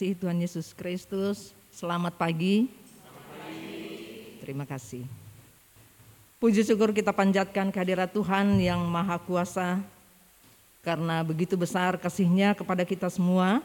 [0.00, 2.72] dikasihi Tuhan Yesus Kristus, selamat pagi.
[4.40, 5.04] Terima kasih.
[6.40, 9.76] Puji syukur kita panjatkan kehadirat Tuhan yang Maha Kuasa,
[10.80, 13.60] karena begitu besar kasihnya kepada kita semua,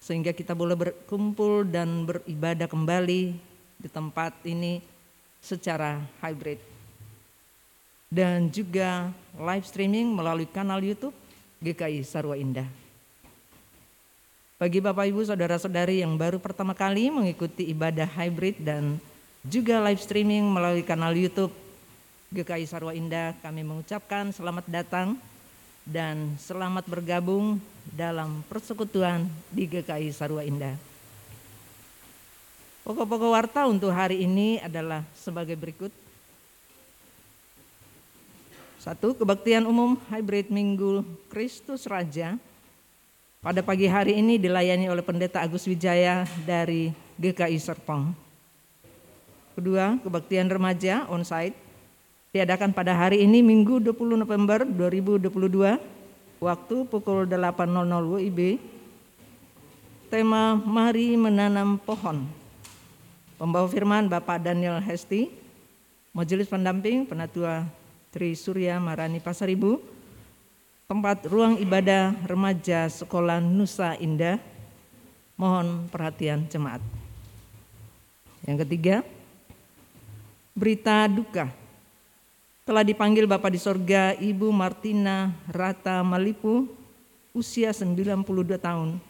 [0.00, 3.36] sehingga kita boleh berkumpul dan beribadah kembali
[3.84, 4.80] di tempat ini
[5.44, 6.56] secara hybrid.
[8.08, 11.12] Dan juga live streaming melalui kanal YouTube
[11.60, 12.81] GKI Sarwa Indah.
[14.62, 18.94] Bagi Bapak Ibu Saudara-saudari yang baru pertama kali mengikuti ibadah hybrid dan
[19.42, 21.50] juga live streaming melalui kanal YouTube
[22.30, 25.18] GKI Sarwa Indah, kami mengucapkan selamat datang
[25.82, 27.58] dan selamat bergabung
[27.90, 30.78] dalam persekutuan di GKI Sarwa Indah.
[32.86, 35.90] Pokok-pokok warta untuk hari ini adalah sebagai berikut.
[38.78, 41.02] Satu, kebaktian umum hybrid Minggu
[41.34, 42.38] Kristus Raja
[43.42, 48.14] pada pagi hari ini dilayani oleh Pendeta Agus Wijaya dari GKI Serpong.
[49.58, 51.58] Kedua, kebaktian remaja onsite
[52.30, 55.74] diadakan pada hari ini Minggu 20 November 2022
[56.38, 58.62] waktu pukul 8.00 WIB.
[60.06, 62.22] Tema Mari Menanam Pohon.
[63.42, 65.34] Pembawa firman Bapak Daniel Hesti,
[66.14, 67.66] Majelis Pendamping Penatua
[68.14, 69.82] Tri Surya Marani Pasaribu,
[70.92, 74.36] tempat ruang ibadah remaja sekolah Nusa Indah.
[75.40, 76.84] Mohon perhatian jemaat.
[78.44, 79.00] Yang ketiga,
[80.52, 81.48] berita duka.
[82.68, 86.68] Telah dipanggil Bapak di sorga Ibu Martina Rata Malipu,
[87.32, 89.00] usia 92 tahun.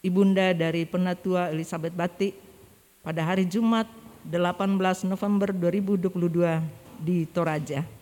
[0.00, 2.32] Ibunda dari penatua Elizabeth Batik
[3.04, 3.84] pada hari Jumat
[4.24, 6.64] 18 November 2022
[6.96, 7.99] di Toraja.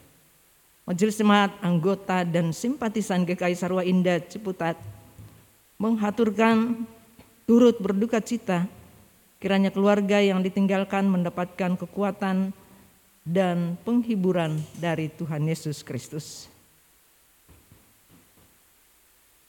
[0.89, 4.81] Majelis Jemaat, anggota dan simpatisan GKI Sarwa Indah Ciputat
[5.77, 6.89] menghaturkan
[7.45, 8.65] turut berduka cita
[9.37, 12.57] kiranya keluarga yang ditinggalkan mendapatkan kekuatan
[13.21, 16.49] dan penghiburan dari Tuhan Yesus Kristus.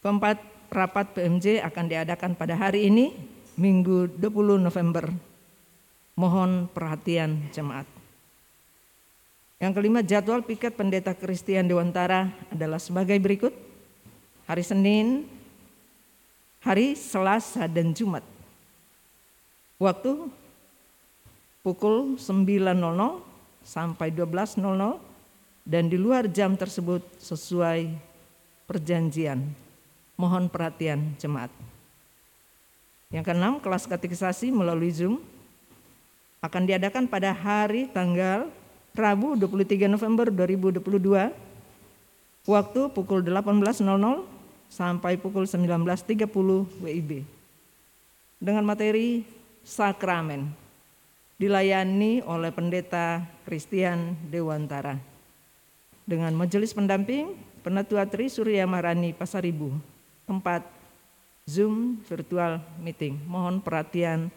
[0.03, 3.15] Keempat, rapat PMJ akan diadakan pada hari ini,
[3.55, 5.07] Minggu 20 November.
[6.19, 7.98] Mohon perhatian jemaat.
[9.59, 13.51] Yang kelima, jadwal piket pendeta Kristian Dewantara adalah sebagai berikut.
[14.47, 15.27] Hari Senin,
[16.63, 18.23] hari Selasa dan Jumat.
[19.75, 20.31] Waktu
[21.59, 22.79] pukul 9.00
[23.67, 24.63] sampai 12.00
[25.67, 27.91] dan di luar jam tersebut sesuai
[28.63, 29.43] perjanjian.
[30.15, 31.51] Mohon perhatian jemaat.
[33.11, 35.19] Yang keenam, kelas katekisasi melalui Zoom
[36.39, 38.47] akan diadakan pada hari tanggal
[38.93, 40.81] Rabu 23 November 2022
[42.49, 43.85] waktu pukul 18.00
[44.69, 46.25] sampai pukul 19.30
[46.81, 47.25] WIB
[48.39, 49.25] dengan materi
[49.61, 50.49] sakramen
[51.39, 54.99] dilayani oleh pendeta Christian Dewantara.
[56.09, 59.69] Dengan majelis pendamping Penatua Tri Surya Marani Pasaribu
[60.25, 60.65] tempat
[61.45, 63.19] Zoom virtual meeting.
[63.29, 64.33] Mohon perhatian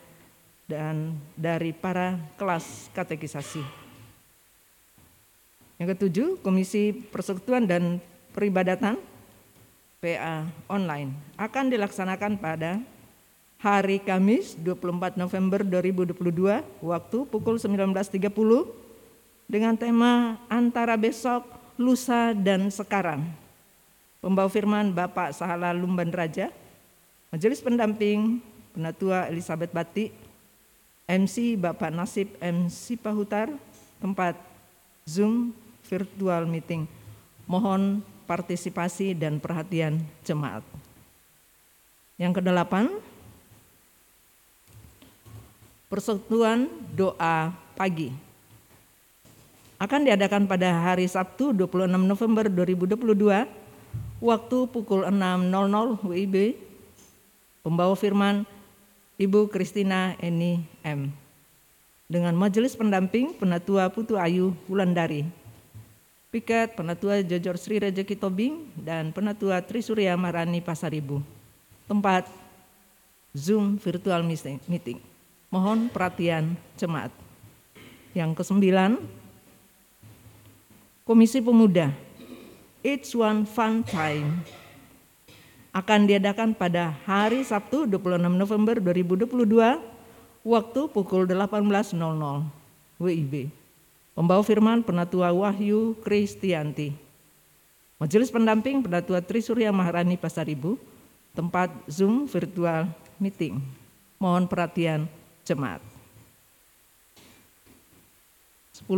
[0.69, 3.82] dan dari para kelas katekisasi
[5.83, 7.99] yang ketujuh, Komisi Persekutuan dan
[8.31, 9.03] Peribadatan
[9.99, 12.79] PA online akan dilaksanakan pada
[13.59, 18.15] hari Kamis 24 November 2022 waktu pukul 19.30
[19.51, 23.27] dengan tema antara besok, lusa dan sekarang.
[24.23, 26.55] Pembawa firman Bapak Sahala Lumban Raja,
[27.35, 28.39] Majelis Pendamping
[28.71, 30.15] Penatua Elizabeth Bati,
[31.11, 33.51] MC Bapak Nasib MC Pahutar,
[33.99, 34.39] tempat
[35.03, 35.51] Zoom
[35.93, 36.89] virtual meeting.
[37.45, 40.65] Mohon partisipasi dan perhatian jemaat.
[42.17, 42.89] Yang kedelapan,
[45.93, 48.33] persekutuan doa pagi
[49.83, 53.45] akan diadakan pada hari Sabtu 26 November 2022
[54.23, 56.55] waktu pukul 6.00 WIB.
[57.67, 58.47] Pembawa firman
[59.19, 61.11] Ibu Kristina Eni M.
[62.07, 65.42] Dengan majelis pendamping Penatua Putu Ayu Wulandari.
[66.33, 71.21] Piket Penatua Jojor Sri Rejeki Tobing dan Penatua Trisurya Marani Pasaribu.
[71.85, 72.25] Tempat
[73.37, 74.97] Zoom virtual meeting.
[75.53, 77.13] Mohon perhatian jemaat.
[78.17, 78.97] Yang kesembilan,
[81.05, 81.93] Komisi Pemuda.
[82.81, 84.41] It's One Fun Time
[85.77, 89.81] akan diadakan pada hari Sabtu 26 November 2022
[90.49, 91.93] waktu pukul 18.00
[93.01, 93.62] WIB.
[94.13, 96.93] Pembawa firman Penatua Wahyu Kristianti.
[97.97, 100.77] Majelis pendamping Penatua Trisurya Maharani Pasaribu,
[101.33, 103.57] tempat Zoom virtual meeting.
[104.21, 105.09] Mohon perhatian
[105.49, 105.81] jemaat.
[108.85, 108.93] 10.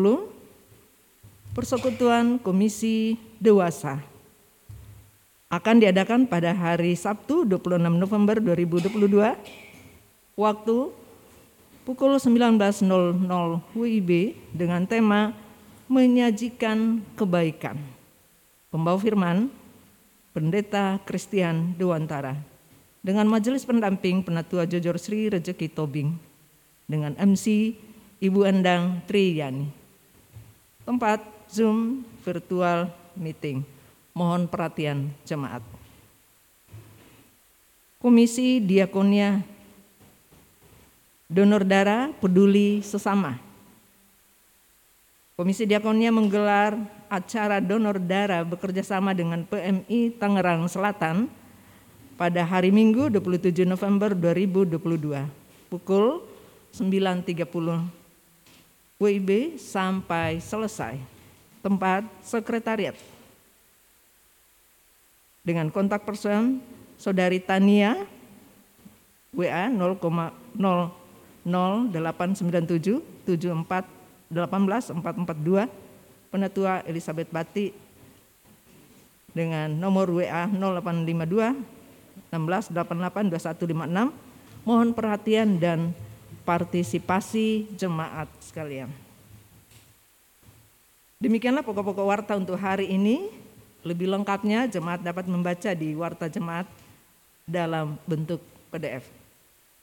[1.54, 4.02] Persekutuan Komisi Dewasa
[5.46, 9.38] akan diadakan pada hari Sabtu 26 November 2022
[10.34, 10.76] waktu
[11.84, 12.88] pukul 19.00
[13.76, 14.10] WIB
[14.56, 15.36] dengan tema
[15.84, 17.76] menyajikan kebaikan.
[18.72, 19.52] Pembawa firman
[20.34, 22.34] Pendeta Christian Dewantara
[23.04, 26.16] dengan majelis pendamping Penatua Jojor Sri Rejeki Tobing
[26.88, 27.76] dengan MC
[28.18, 29.68] Ibu Endang Triyani.
[30.88, 31.20] Tempat
[31.52, 33.62] Zoom virtual meeting.
[34.16, 35.60] Mohon perhatian jemaat.
[38.00, 39.53] Komisi Diakonia
[41.34, 43.42] donor darah peduli sesama.
[45.34, 46.78] Komisi Diakonia menggelar
[47.10, 51.26] acara donor darah bekerja sama dengan PMI Tangerang Selatan
[52.14, 55.26] pada hari Minggu 27 November 2022
[55.66, 56.22] pukul
[56.70, 57.42] 9.30
[59.02, 61.02] WIB sampai selesai.
[61.66, 62.94] Tempat sekretariat.
[65.42, 66.62] Dengan kontak person
[66.94, 68.06] Saudari Tania
[69.34, 69.98] WA 0,0
[71.46, 73.86] 0897 74
[74.32, 75.68] 18 442
[76.32, 77.70] Penatua Elizabeth Bati
[79.30, 81.54] dengan nomor WA 0852
[82.32, 85.92] 16 88 2156 mohon perhatian dan
[86.42, 88.88] partisipasi jemaat sekalian.
[91.20, 93.32] Demikianlah pokok-pokok warta untuk hari ini.
[93.84, 96.64] Lebih lengkapnya jemaat dapat membaca di warta jemaat
[97.44, 98.40] dalam bentuk
[98.72, 99.23] PDF.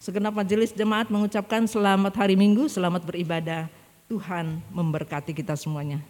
[0.02, 3.70] Segenap majelis jemaat mengucapkan selamat hari Minggu, selamat beribadah.
[4.10, 6.02] Tuhan memberkati kita semuanya.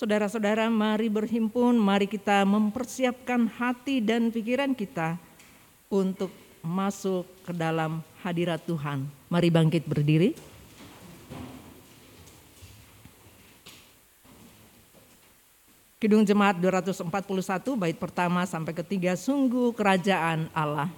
[0.00, 5.20] Saudara-saudara, mari berhimpun, mari kita mempersiapkan hati dan pikiran kita
[5.92, 6.32] untuk
[6.64, 9.04] masuk ke dalam hadirat Tuhan.
[9.28, 10.32] Mari bangkit berdiri.
[16.00, 17.04] Kidung Jemaat 241
[17.76, 20.88] bait pertama sampai ketiga sungguh kerajaan Allah.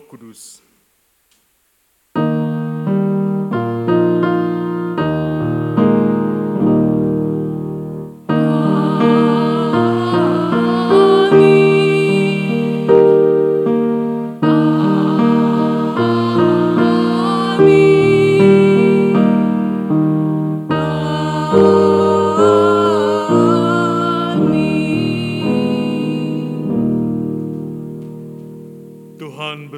[0.00, 0.67] Dan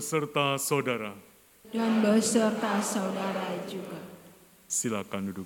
[0.01, 1.13] beserta saudara.
[1.69, 4.01] Dan beserta saudara juga.
[4.65, 5.45] Silakan duduk.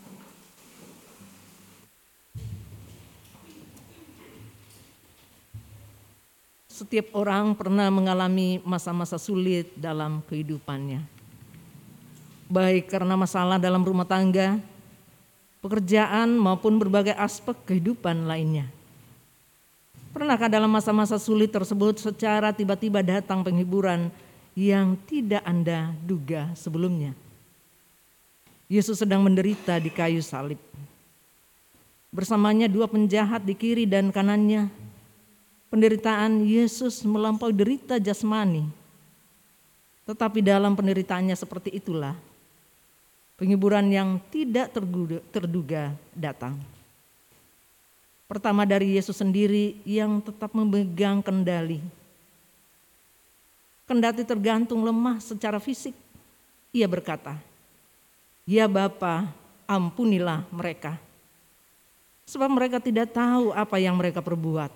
[6.70, 11.02] Setiap orang pernah mengalami masa-masa sulit dalam kehidupannya.
[12.46, 14.62] Baik karena masalah dalam rumah tangga,
[15.66, 18.70] pekerjaan maupun berbagai aspek kehidupan lainnya.
[20.14, 24.14] Pernahkah dalam masa-masa sulit tersebut secara tiba-tiba datang penghiburan
[24.54, 27.14] yang tidak Anda duga sebelumnya?
[28.70, 30.58] Yesus sedang menderita di kayu salib.
[32.14, 34.70] Bersamanya dua penjahat di kiri dan kanannya.
[35.68, 38.70] Penderitaan Yesus melampaui derita jasmani.
[40.06, 42.14] Tetapi dalam penderitaannya seperti itulah
[43.34, 44.70] penghiburan yang tidak
[45.34, 46.54] terduga, datang.
[48.24, 51.82] Pertama dari Yesus sendiri yang tetap memegang kendali.
[53.84, 55.92] Kendati tergantung lemah secara fisik,
[56.72, 57.36] ia berkata,
[58.48, 59.28] Ya Bapa,
[59.68, 60.96] ampunilah mereka.
[62.24, 64.72] Sebab mereka tidak tahu apa yang mereka perbuat.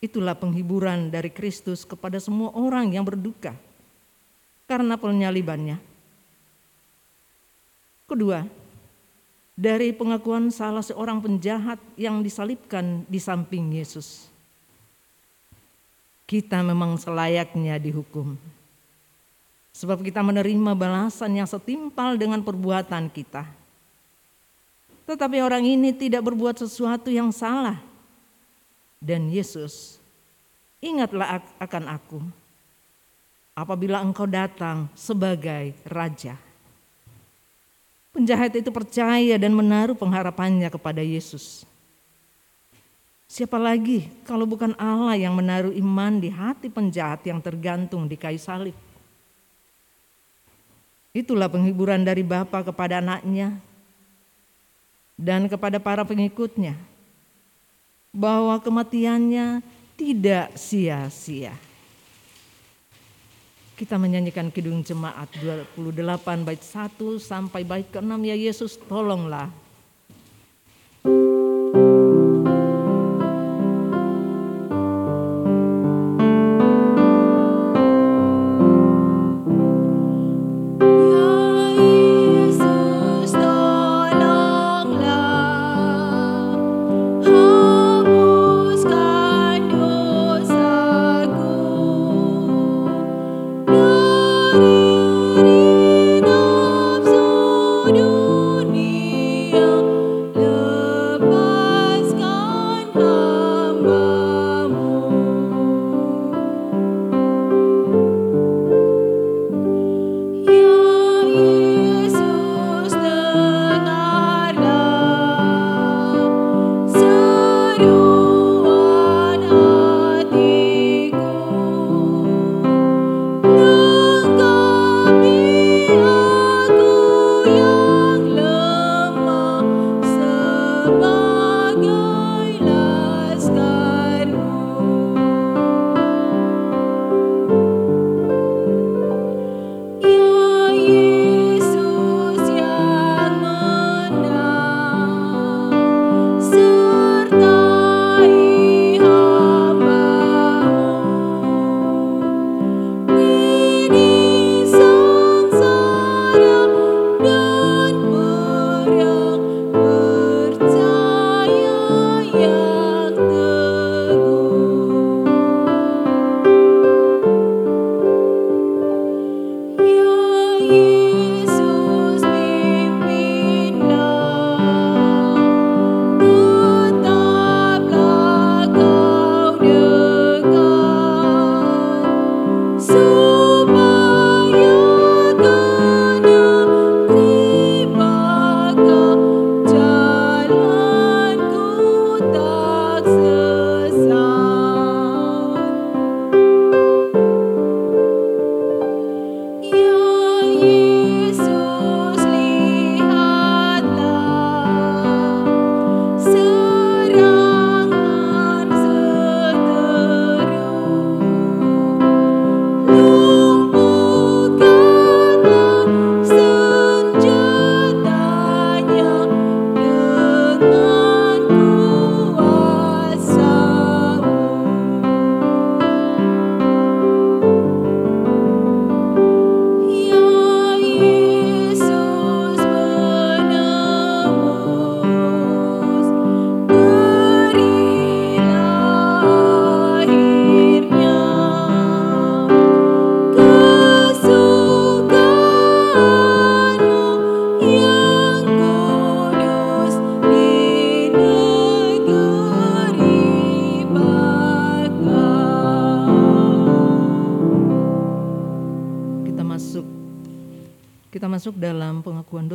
[0.00, 3.56] Itulah penghiburan dari Kristus kepada semua orang yang berduka
[4.68, 5.80] karena penyalibannya.
[8.06, 8.44] Kedua,
[9.56, 14.28] dari pengakuan salah seorang penjahat yang disalibkan di samping Yesus.
[16.26, 18.34] Kita memang selayaknya dihukum.
[19.70, 23.46] Sebab kita menerima balasan yang setimpal dengan perbuatan kita.
[25.06, 27.78] Tetapi orang ini tidak berbuat sesuatu yang salah.
[28.98, 30.02] Dan Yesus,
[30.82, 32.18] ingatlah akan aku
[33.56, 36.36] apabila engkau datang sebagai raja.
[38.12, 41.68] Penjahat itu percaya dan menaruh pengharapannya kepada Yesus.
[43.36, 48.40] Siapa lagi kalau bukan Allah yang menaruh iman di hati penjahat yang tergantung di kayu
[48.40, 48.72] salib?
[51.12, 53.60] Itulah penghiburan dari Bapa kepada anaknya
[55.20, 56.80] dan kepada para pengikutnya.
[58.08, 59.60] Bahwa kematiannya
[60.00, 61.52] tidak sia-sia.
[63.76, 65.28] Kita menyanyikan Kidung Jemaat
[65.76, 69.52] 28 bait 1 sampai bait ke-6 ya Yesus tolonglah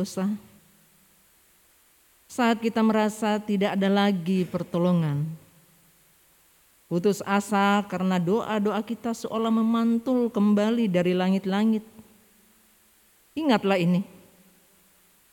[0.02, 0.26] dosa.
[2.26, 5.22] Saat kita merasa tidak ada lagi pertolongan,
[6.90, 11.86] putus asa karena doa-doa kita seolah memantul kembali dari langit-langit.
[13.38, 14.02] Ingatlah ini,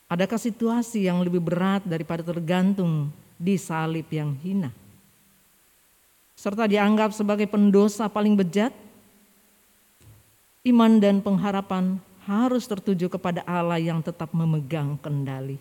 [0.06, 4.70] adakah situasi yang lebih berat daripada tergantung di salib yang hina?
[6.38, 8.72] Serta dianggap sebagai pendosa paling bejat?
[10.60, 15.56] Iman dan pengharapan harus tertuju kepada Allah yang tetap memegang kendali.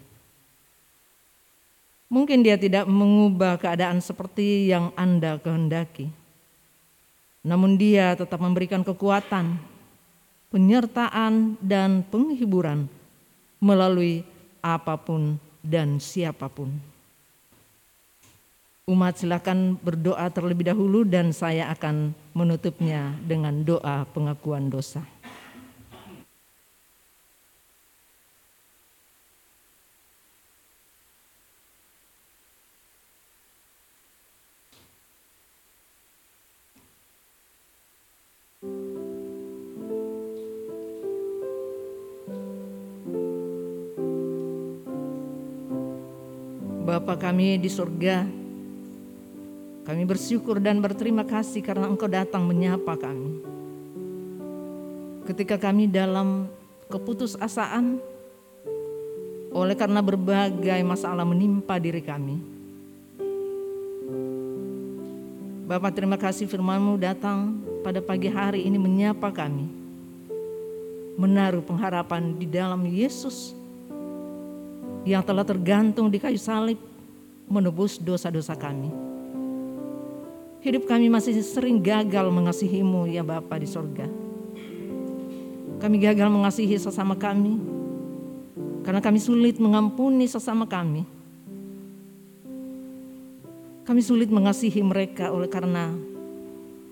[2.10, 6.10] Mungkin dia tidak mengubah keadaan seperti yang Anda kehendaki.
[7.45, 9.62] Namun dia tetap memberikan kekuatan,
[10.50, 12.89] penyertaan dan penghiburan
[13.62, 14.26] melalui
[14.60, 16.74] apa pun dan siapa pun.
[18.89, 25.06] Umat silakan berdoa terlebih dahulu dan saya akan menutupnya dengan doa pengakuan dosa.
[47.00, 48.28] Bapa kami di surga,
[49.88, 53.40] kami bersyukur dan berterima kasih karena Engkau datang menyapa kami.
[55.24, 56.52] Ketika kami dalam
[56.92, 58.04] keputusasaan,
[59.56, 62.36] oleh karena berbagai masalah menimpa diri kami.
[65.72, 69.72] Bapak terima kasih firmanmu datang pada pagi hari ini menyapa kami.
[71.16, 73.56] Menaruh pengharapan di dalam Yesus
[75.08, 76.88] yang telah tergantung di kayu salib
[77.50, 78.94] menebus dosa-dosa kami.
[80.62, 84.06] Hidup kami masih sering gagal mengasihimu ya Bapa di sorga.
[85.80, 87.58] Kami gagal mengasihi sesama kami.
[88.84, 91.08] Karena kami sulit mengampuni sesama kami.
[93.88, 95.96] Kami sulit mengasihi mereka oleh karena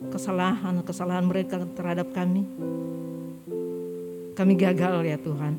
[0.10, 2.48] kesalahan-kesalahan mereka terhadap kami.
[4.34, 5.54] Kami gagal ya Tuhan.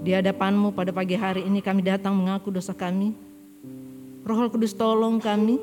[0.00, 3.27] Di hadapanmu pada pagi hari ini kami datang mengaku dosa kami.
[4.28, 5.56] Roh Kudus tolong kami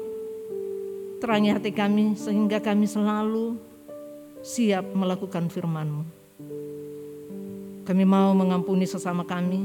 [1.22, 3.62] Terangi hati kami sehingga kami selalu
[4.42, 6.02] siap melakukan firman-Mu.
[7.86, 9.62] Kami mau mengampuni sesama kami.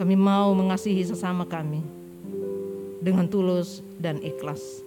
[0.00, 1.84] Kami mau mengasihi sesama kami
[3.04, 4.80] dengan tulus dan ikhlas.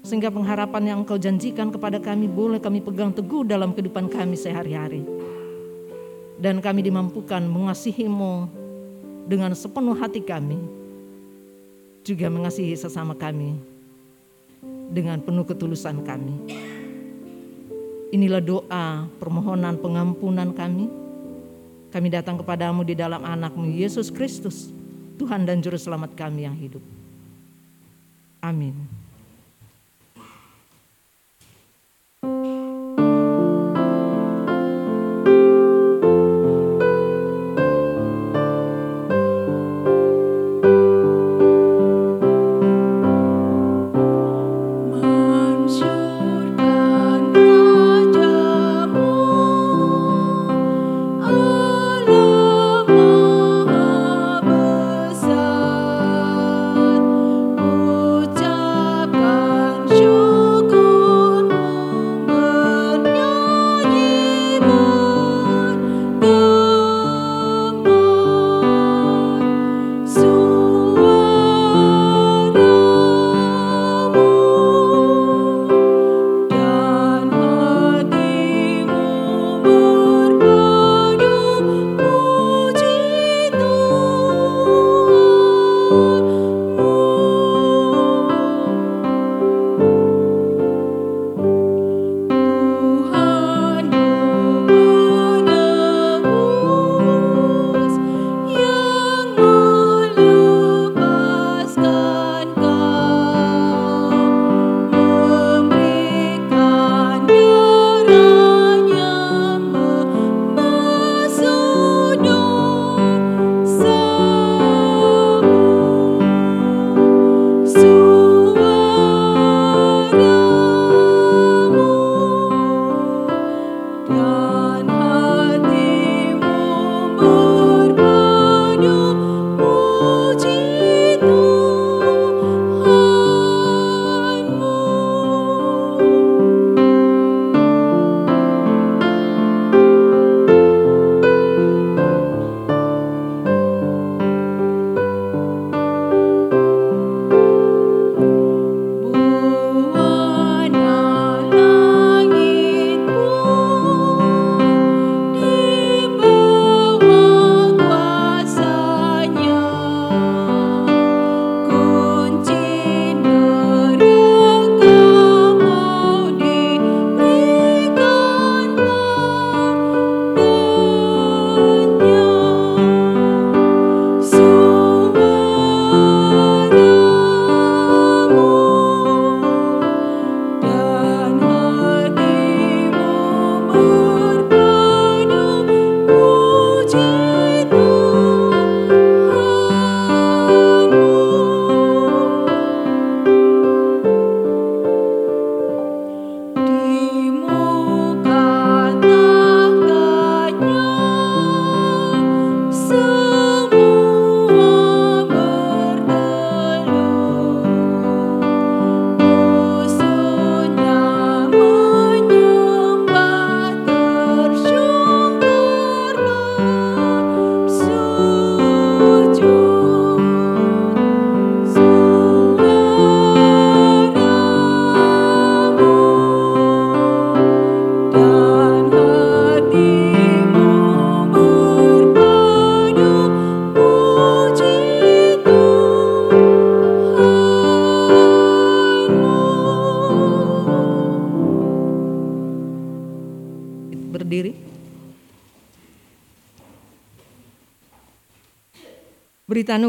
[0.00, 5.04] Sehingga pengharapan yang Engkau janjikan kepada kami boleh kami pegang teguh dalam kehidupan kami sehari-hari.
[6.40, 8.48] Dan kami dimampukan mengasihimu
[9.28, 10.79] dengan sepenuh hati kami
[12.04, 13.60] juga mengasihi sesama kami
[14.90, 16.34] dengan penuh ketulusan kami.
[18.10, 20.90] Inilah doa permohonan pengampunan kami.
[21.90, 24.70] Kami datang kepadamu di dalam anakmu Yesus Kristus,
[25.18, 26.82] Tuhan dan Juru Selamat kami yang hidup.
[28.42, 28.99] Amin.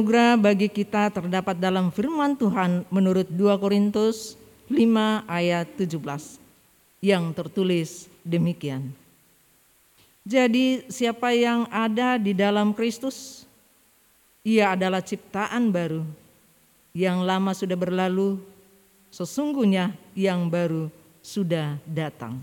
[0.01, 4.33] Anugerah bagi kita terdapat dalam firman Tuhan menurut 2 Korintus
[4.65, 4.81] 5
[5.29, 6.41] ayat 17
[7.05, 8.89] yang tertulis demikian.
[10.25, 13.45] Jadi siapa yang ada di dalam Kristus,
[14.41, 16.01] ia adalah ciptaan baru.
[16.97, 18.41] Yang lama sudah berlalu,
[19.13, 20.89] sesungguhnya yang baru
[21.21, 22.41] sudah datang.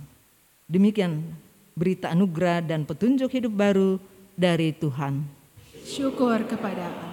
[0.70, 1.26] Demikian
[1.74, 3.98] berita anugerah dan petunjuk hidup baru
[4.38, 5.26] dari Tuhan.
[5.82, 7.07] Syukur kepada Allah.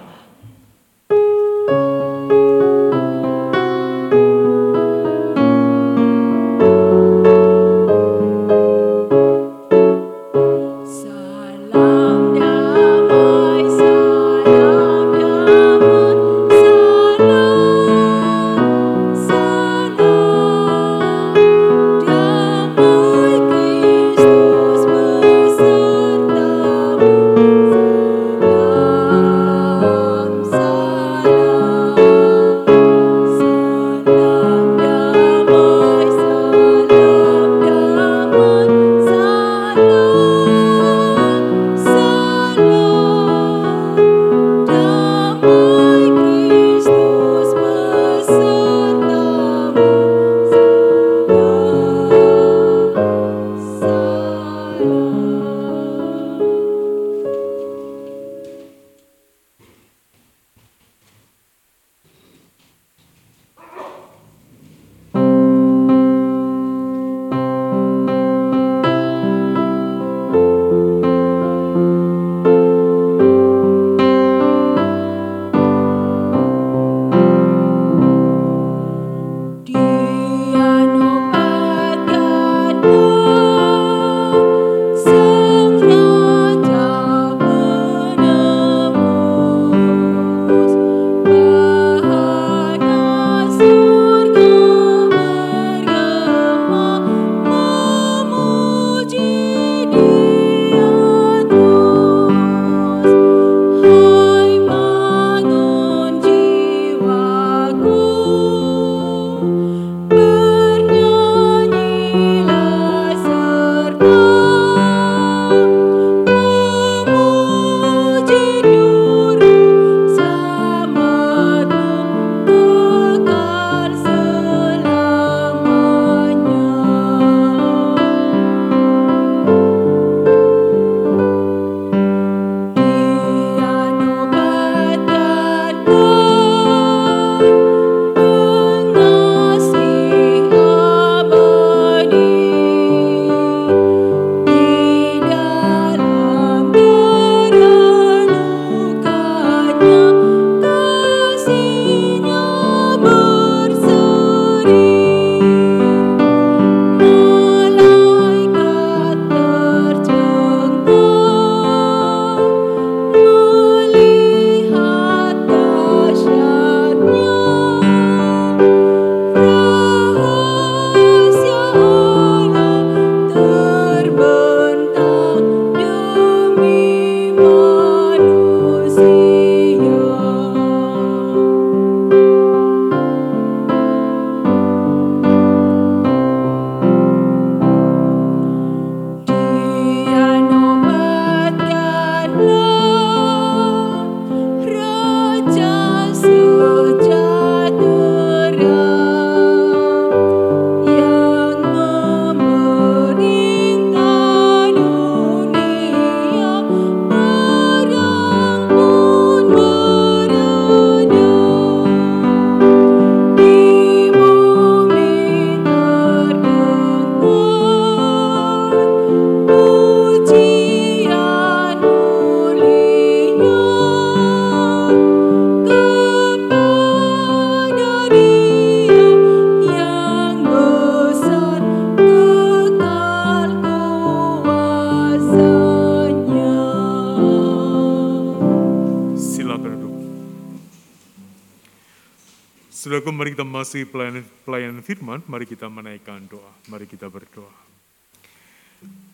[243.66, 247.50] Masih pelayanan, pelayanan firman, mari kita menaikkan doa, mari kita berdoa.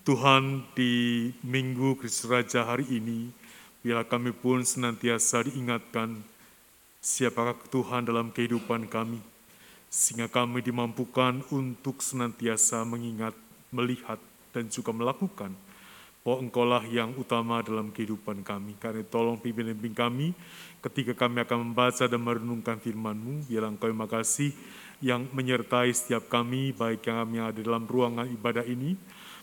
[0.04, 3.32] Tuhan, di Minggu Kristus Raja hari ini,
[3.80, 6.20] biarlah kami pun senantiasa diingatkan
[7.00, 9.24] siapakah Tuhan dalam kehidupan kami,
[9.88, 13.32] sehingga kami dimampukan untuk senantiasa mengingat,
[13.72, 14.20] melihat,
[14.52, 15.56] dan juga melakukan
[16.20, 18.76] bahwa Engkaulah yang utama dalam kehidupan kami.
[18.76, 20.36] Karena tolong pimpin pimpin kami
[20.82, 23.46] ketika kami akan membaca dan merenungkan firman-Mu.
[23.46, 24.50] Biarlah Engkau yang makasih
[25.02, 28.94] yang menyertai setiap kami, baik yang kami ada dalam ruangan ibadah ini,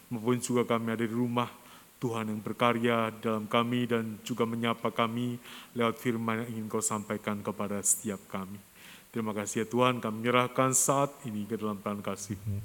[0.07, 1.51] maupun juga kami ada di rumah
[1.99, 5.35] Tuhan yang berkarya dalam kami dan juga menyapa kami
[5.75, 8.55] lewat firman yang ingin kau sampaikan kepada setiap kami.
[9.11, 12.57] Terima kasih ya Tuhan, kami menyerahkan saat ini ke dalam tangan kasih-Mu.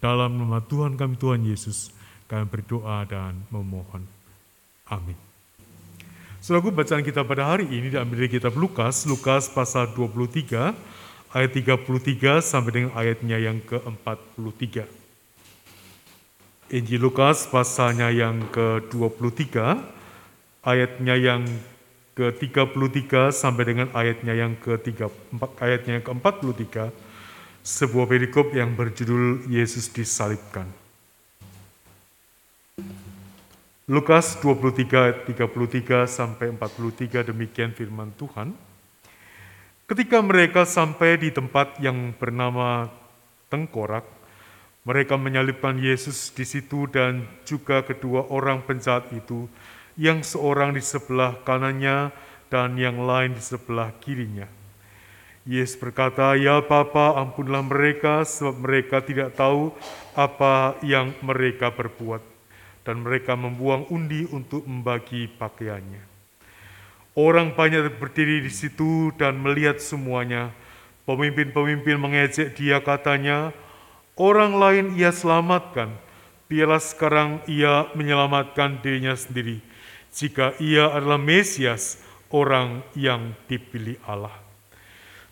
[0.00, 1.92] Dalam nama Tuhan kami, Tuhan Yesus,
[2.24, 4.08] kami berdoa dan memohon.
[4.88, 5.29] Amin.
[6.40, 10.72] Saudaraku, bacaan kita pada hari ini diambil dari kitab Lukas, Lukas pasal 23,
[11.36, 14.88] ayat 33 sampai dengan ayatnya yang ke-43.
[16.72, 19.52] Injil Lukas pasalnya yang ke-23,
[20.64, 21.44] ayatnya yang
[22.16, 25.12] ke-33 sampai dengan ayatnya yang ke-3
[25.60, 26.88] ayatnya yang ke-43,
[27.60, 30.79] sebuah perikop yang berjudul Yesus disalibkan.
[33.90, 38.54] Lukas 23 ayat 33 sampai 43 demikian firman Tuhan.
[39.90, 42.86] Ketika mereka sampai di tempat yang bernama
[43.50, 44.06] Tengkorak,
[44.86, 49.50] mereka menyalibkan Yesus di situ dan juga kedua orang penjahat itu,
[49.98, 52.14] yang seorang di sebelah kanannya
[52.46, 54.46] dan yang lain di sebelah kirinya.
[55.42, 59.74] Yesus berkata, "Ya Bapa, ampunlah mereka sebab mereka tidak tahu
[60.14, 62.29] apa yang mereka berbuat."
[62.90, 66.02] Dan mereka membuang undi untuk membagi pakaiannya.
[67.14, 70.50] Orang banyak berdiri di situ dan melihat semuanya.
[71.06, 73.54] Pemimpin-pemimpin mengejek dia katanya,
[74.18, 75.94] orang lain ia selamatkan,
[76.50, 79.62] biarlah sekarang ia menyelamatkan dirinya sendiri.
[80.10, 84.34] Jika ia adalah Mesias, orang yang dipilih Allah.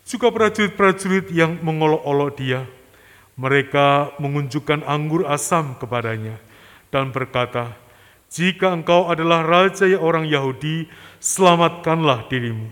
[0.06, 2.62] Juga prajurit-prajurit yang mengolok-olok dia,
[3.34, 6.38] mereka mengunjukkan anggur asam kepadanya
[6.88, 7.76] dan berkata,
[8.28, 10.84] jika engkau adalah raja orang Yahudi,
[11.16, 12.68] selamatkanlah dirimu.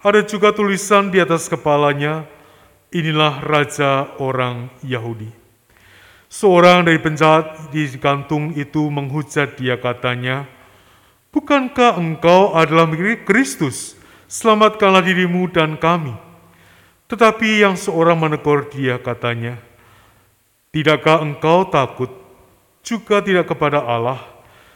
[0.00, 2.24] Ada juga tulisan di atas kepalanya,
[2.88, 5.28] inilah raja orang Yahudi.
[6.26, 10.48] Seorang dari penjahat di kantung itu menghujat dia katanya,
[11.36, 12.88] Bukankah engkau adalah
[13.28, 13.92] Kristus?
[14.24, 16.16] Selamatkanlah dirimu dan kami.
[17.06, 19.60] Tetapi yang seorang menegur dia katanya,
[20.72, 22.25] Tidakkah engkau takut
[22.86, 24.22] juga tidak kepada Allah,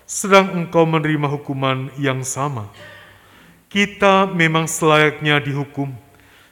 [0.03, 2.67] sedang engkau menerima hukuman yang sama.
[3.71, 5.95] Kita memang selayaknya dihukum,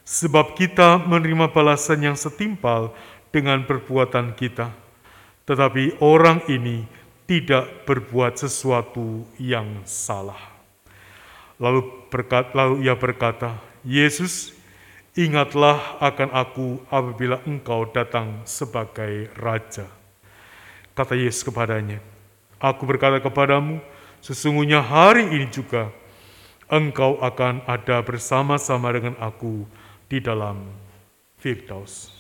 [0.07, 2.95] sebab kita menerima balasan yang setimpal
[3.35, 4.71] dengan perbuatan kita.
[5.43, 6.87] Tetapi orang ini
[7.27, 10.39] tidak berbuat sesuatu yang salah.
[11.59, 14.55] Lalu, berkat, lalu ia berkata, Yesus,
[15.19, 19.98] ingatlah akan aku apabila engkau datang sebagai Raja.
[20.99, 22.03] Kata Yesus kepadanya,
[22.59, 23.79] Aku berkata kepadamu,
[24.19, 25.95] sesungguhnya hari ini juga
[26.67, 29.63] engkau akan ada bersama-sama dengan aku
[30.11, 30.67] di dalam
[31.39, 32.11] Firdaus.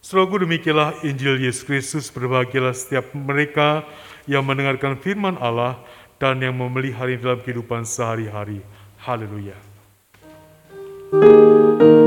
[0.00, 3.84] Selalu demikianlah Injil Yesus Kristus berbahagialah setiap mereka
[4.24, 5.76] yang mendengarkan firman Allah
[6.16, 8.64] dan yang memelihara dalam kehidupan sehari-hari.
[9.04, 9.60] Haleluya.
[11.12, 11.97] Haleluya,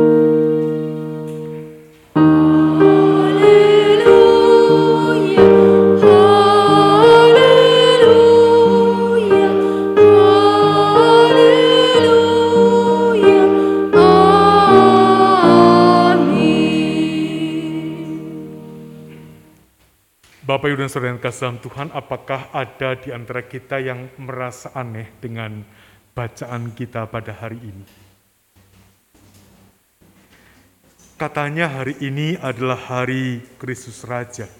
[20.52, 24.68] Bapak Ibu dan Saudara yang kasih dalam Tuhan, apakah ada di antara kita yang merasa
[24.76, 25.64] aneh dengan
[26.12, 27.88] bacaan kita pada hari ini?
[31.16, 34.52] Katanya hari ini adalah hari Kristus Raja.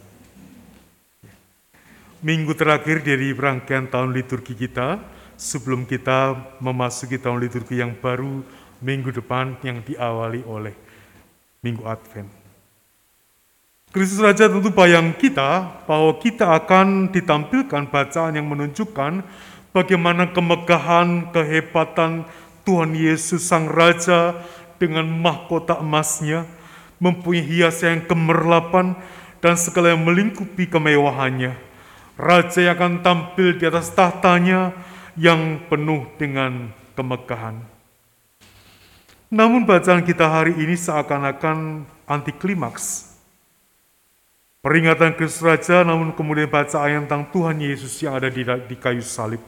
[2.24, 4.96] Minggu terakhir dari rangkaian tahun liturgi kita,
[5.36, 8.40] sebelum kita memasuki tahun liturgi yang baru
[8.80, 10.72] minggu depan yang diawali oleh
[11.60, 12.41] Minggu Advent.
[13.92, 19.20] Kristus Raja tentu bayang kita bahwa kita akan ditampilkan bacaan yang menunjukkan
[19.76, 22.24] bagaimana kemegahan, kehebatan
[22.64, 24.48] Tuhan Yesus Sang Raja
[24.80, 26.48] dengan mahkota emasnya,
[27.04, 28.96] mempunyai hiasan yang kemerlapan
[29.44, 31.52] dan segala yang melingkupi kemewahannya.
[32.16, 34.72] Raja yang akan tampil di atas tahtanya
[35.20, 37.60] yang penuh dengan kemegahan.
[39.28, 43.11] Namun bacaan kita hari ini seakan-akan anti klimaks.
[44.62, 49.42] Peringatan Kristus Raja namun kemudian bacaan tentang Tuhan Yesus yang ada di, di kayu salib.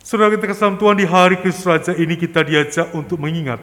[0.00, 3.60] Saudara kita kesal Tuhan di hari Kristus Raja ini kita diajak untuk mengingat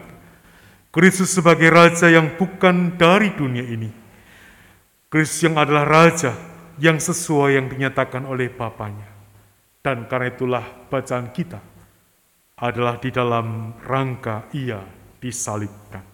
[0.93, 3.89] Kristus sebagai Raja yang bukan dari dunia ini.
[5.09, 6.33] Kristus yang adalah Raja
[6.81, 9.09] yang sesuai yang dinyatakan oleh Bapaknya.
[9.81, 11.57] Dan karena itulah bacaan kita
[12.57, 14.81] adalah di dalam rangka ia
[15.17, 16.08] disalibkan.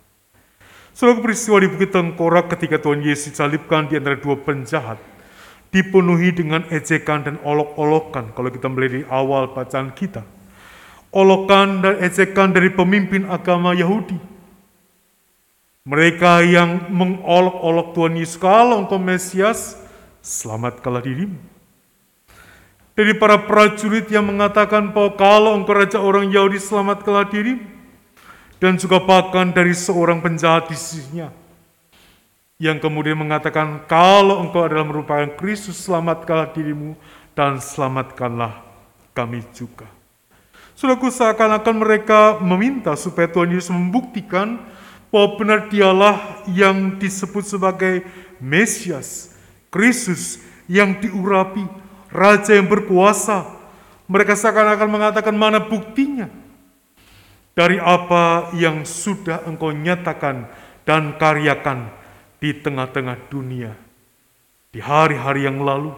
[0.96, 4.96] Seluruh peristiwa di Bukit Tengkorak ketika Tuhan Yesus disalibkan di antara dua penjahat,
[5.68, 10.24] dipenuhi dengan ejekan dan olok-olokan kalau kita melihat di awal bacaan kita.
[11.12, 14.16] Olokan dan ejekan dari pemimpin agama Yahudi.
[15.84, 19.76] Mereka yang mengolok-olok Tuhan Yesus, kalau engkau Mesias,
[20.24, 21.36] selamatkanlah dirimu.
[22.96, 27.74] Dari para prajurit yang mengatakan bahwa kalau engkau Raja orang Yahudi, selamatkanlah dirimu.
[28.56, 31.28] Dan juga bahkan dari seorang penjahat di sisinya
[32.56, 36.95] yang kemudian mengatakan kalau engkau adalah merupakan Kristus selamatkanlah dirimu
[37.36, 38.64] dan selamatkanlah
[39.12, 39.91] kami juga.
[40.76, 44.60] Saudaraku seakan-akan mereka meminta supaya Tuhan Yesus membuktikan
[45.12, 48.03] bahwa benar dialah yang disebut sebagai
[48.39, 49.36] Mesias,
[49.72, 51.64] Kristus yang diurapi,
[52.12, 53.47] Raja yang berkuasa.
[54.08, 56.28] Mereka seakan-akan mengatakan mana buktinya
[57.56, 60.51] dari apa yang sudah engkau nyatakan
[60.84, 61.89] dan karyakan
[62.43, 63.74] di tengah-tengah dunia.
[64.76, 65.95] Di hari-hari yang lalu,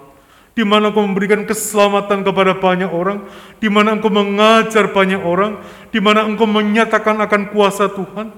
[0.53, 3.25] di mana engkau memberikan keselamatan kepada banyak orang,
[3.57, 5.57] di mana engkau mengajar banyak orang,
[5.89, 8.29] di mana engkau menyatakan akan kuasa Tuhan.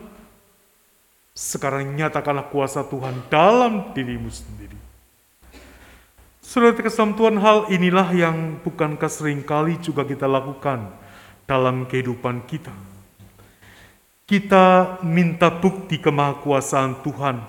[1.35, 4.79] Sekarang nyatakanlah kuasa Tuhan dalam dirimu sendiri.
[6.43, 10.89] Saudara kesan Tuhan, hal inilah yang bukankah sering kali juga kita lakukan
[11.45, 12.88] dalam kehidupan kita.
[14.29, 17.41] Kita minta bukti kemahakuasaan Tuhan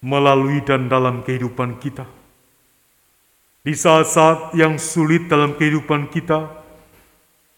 [0.00, 2.08] melalui dan dalam kehidupan kita.
[3.60, 6.48] Di saat-saat yang sulit dalam kehidupan kita,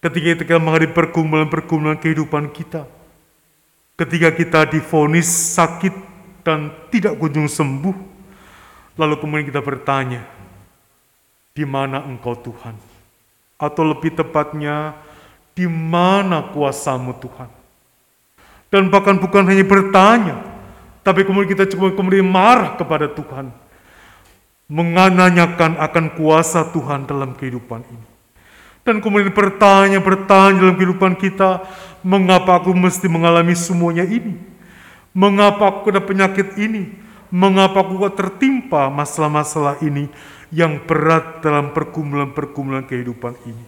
[0.03, 2.83] ketika kita menghadapi pergumulan-pergumulan kehidupan kita,
[3.95, 5.95] ketika kita difonis sakit
[6.43, 7.95] dan tidak kunjung sembuh,
[8.99, 10.27] lalu kemudian kita bertanya,
[11.55, 12.75] di mana engkau Tuhan?
[13.55, 14.91] Atau lebih tepatnya,
[15.55, 17.58] di mana kuasamu Tuhan?
[18.69, 20.45] Dan bahkan bukan hanya bertanya,
[21.01, 23.49] tapi kemudian kita cuma kemudian marah kepada Tuhan.
[24.69, 28.07] Mengananyakan akan kuasa Tuhan dalam kehidupan ini.
[28.85, 31.65] Dan kemudian bertanya, bertanya dalam kehidupan kita,
[32.05, 34.37] mengapa aku mesti mengalami semuanya ini?
[35.13, 36.93] Mengapa aku kena penyakit ini?
[37.33, 40.09] Mengapa aku tertimpa masalah-masalah ini
[40.53, 43.65] yang berat dalam pergumulan-pergumulan kehidupan ini?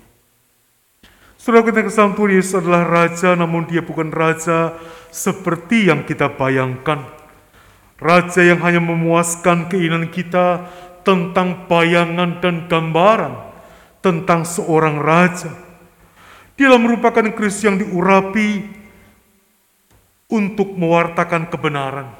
[1.42, 4.78] Saudara kita Tuhan Yesus adalah Raja, namun dia bukan Raja
[5.10, 7.02] seperti yang kita bayangkan.
[7.98, 10.70] Raja yang hanya memuaskan keinginan kita
[11.02, 13.34] tentang bayangan dan gambaran
[14.06, 15.50] tentang seorang raja.
[16.54, 18.62] Dia merupakan Kristus yang diurapi
[20.30, 22.14] untuk mewartakan kebenaran,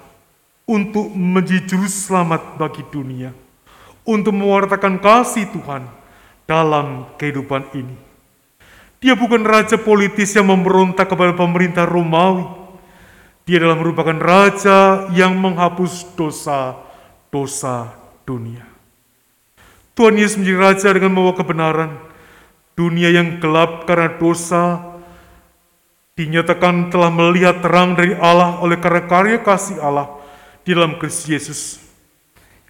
[0.66, 3.38] untuk menjadi juru selamat bagi dunia,
[4.02, 5.86] untuk mewartakan kasih Tuhan
[6.50, 8.11] dalam kehidupan ini.
[9.02, 12.46] Dia bukan raja politis yang memberontak kepada pemerintah Romawi.
[13.50, 17.98] Dia adalah merupakan raja yang menghapus dosa-dosa
[18.30, 18.62] dunia.
[19.98, 21.92] Tuhan Yesus menjadi raja dengan membawa kebenaran.
[22.78, 24.94] Dunia yang gelap karena dosa
[26.14, 30.14] dinyatakan telah melihat terang dari Allah oleh karena karya kasih Allah
[30.62, 31.62] di dalam Kristus Yesus.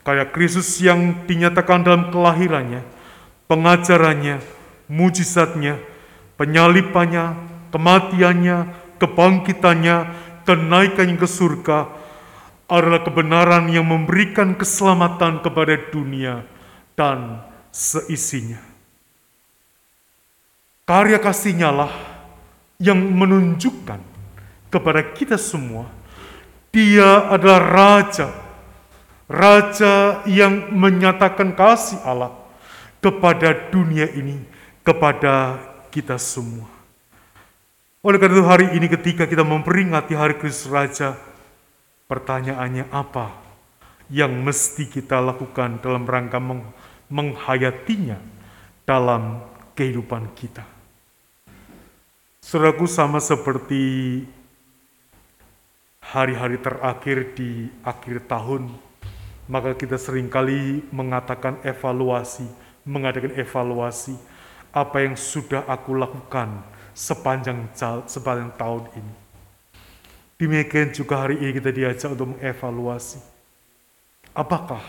[0.08, 2.82] Karya Kristus yang dinyatakan dalam kelahirannya,
[3.46, 4.42] pengajarannya,
[4.90, 5.91] mujizatnya,
[6.42, 7.38] penyalipannya,
[7.70, 8.58] kematiannya,
[8.98, 9.98] kebangkitannya,
[10.42, 11.86] kenaikannya ke surga
[12.66, 16.42] adalah kebenaran yang memberikan keselamatan kepada dunia
[16.98, 18.58] dan seisinya.
[20.90, 21.94] Karya kasihnya lah
[22.82, 24.02] yang menunjukkan
[24.74, 25.86] kepada kita semua,
[26.74, 28.34] dia adalah Raja,
[29.30, 32.34] Raja yang menyatakan kasih Allah
[32.98, 34.42] kepada dunia ini,
[34.82, 36.66] kepada kita semua.
[38.02, 41.14] Oleh karena itu hari ini ketika kita memperingati Hari Kristus Raja,
[42.10, 43.30] pertanyaannya apa
[44.10, 46.66] yang mesti kita lakukan dalam rangka meng
[47.12, 48.18] menghayatinya
[48.88, 49.44] dalam
[49.78, 50.64] kehidupan kita.
[52.42, 54.24] Saudaraku sama seperti
[56.02, 58.72] hari-hari terakhir di akhir tahun,
[59.46, 62.50] maka kita sering kali mengatakan evaluasi,
[62.82, 64.31] mengadakan evaluasi
[64.72, 66.64] apa yang sudah aku lakukan
[66.96, 67.72] sepanjang
[68.08, 69.16] sepanjang tahun ini.
[70.42, 73.22] Demikian juga hari ini kita diajak untuk mengevaluasi.
[74.34, 74.82] Apakah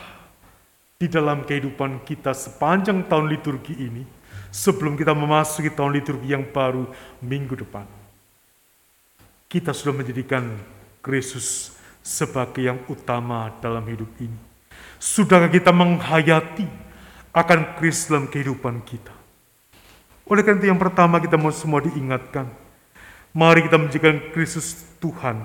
[0.97, 4.07] di dalam kehidupan kita sepanjang tahun liturgi ini,
[4.49, 6.89] sebelum kita memasuki tahun liturgi yang baru
[7.21, 7.85] minggu depan,
[9.51, 10.57] kita sudah menjadikan
[11.05, 14.39] Kristus sebagai yang utama dalam hidup ini.
[14.97, 16.65] Sudahkah kita menghayati
[17.35, 19.22] akan Kristus dalam kehidupan kita?
[20.27, 22.47] Oleh karena itu yang pertama kita mau semua diingatkan.
[23.33, 25.43] Mari kita menjadikan Kristus Tuhan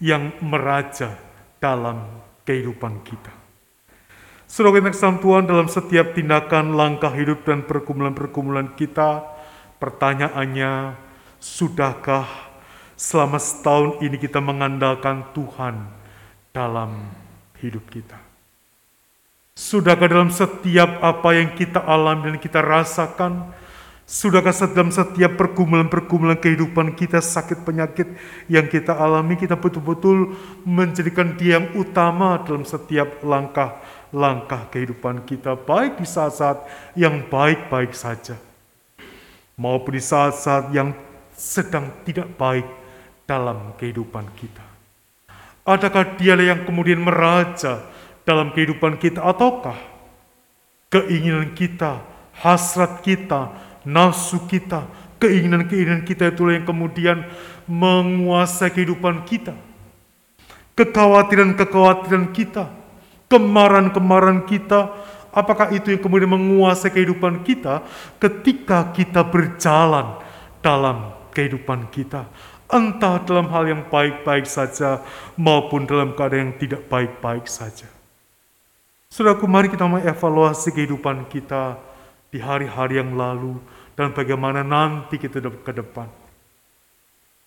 [0.00, 1.14] yang meraja
[1.60, 2.06] dalam
[2.46, 3.38] kehidupan kita.
[4.48, 9.20] Kita kesam Tuhan dalam setiap tindakan, langkah hidup dan pergumulan-pergumulan kita,
[9.76, 10.96] pertanyaannya,
[11.36, 12.24] sudahkah
[12.96, 15.92] selama setahun ini kita mengandalkan Tuhan
[16.56, 17.12] dalam
[17.60, 18.16] hidup kita?
[19.52, 23.52] Sudahkah dalam setiap apa yang kita alami dan kita rasakan,
[24.08, 28.08] Sudahkah dalam setiap pergumulan-pergumulan kehidupan kita, sakit penyakit
[28.48, 30.32] yang kita alami, kita betul-betul
[30.64, 36.56] menjadikan dia yang utama dalam setiap langkah-langkah kehidupan kita, baik di saat-saat
[36.96, 38.40] yang baik-baik saja,
[39.60, 40.96] maupun di saat-saat yang
[41.36, 42.64] sedang tidak baik
[43.28, 44.64] dalam kehidupan kita.
[45.68, 47.84] Adakah dialah yang kemudian meraja
[48.24, 49.76] dalam kehidupan kita, ataukah
[50.88, 52.00] keinginan kita,
[52.40, 54.86] hasrat kita, nafsu kita,
[55.18, 57.26] keinginan-keinginan kita itulah yang kemudian
[57.66, 59.54] menguasai kehidupan kita.
[60.78, 62.70] Kekhawatiran-kekhawatiran kita,
[63.26, 64.94] kemarahan-kemarahan kita,
[65.34, 67.82] apakah itu yang kemudian menguasai kehidupan kita
[68.22, 70.22] ketika kita berjalan
[70.62, 72.30] dalam kehidupan kita.
[72.68, 75.00] Entah dalam hal yang baik-baik saja
[75.40, 77.88] maupun dalam keadaan yang tidak baik-baik saja.
[79.08, 81.80] Saudaraku, mari kita mengevaluasi kehidupan kita
[82.28, 83.56] di hari-hari yang lalu
[83.96, 86.06] dan bagaimana nanti kita ke depan.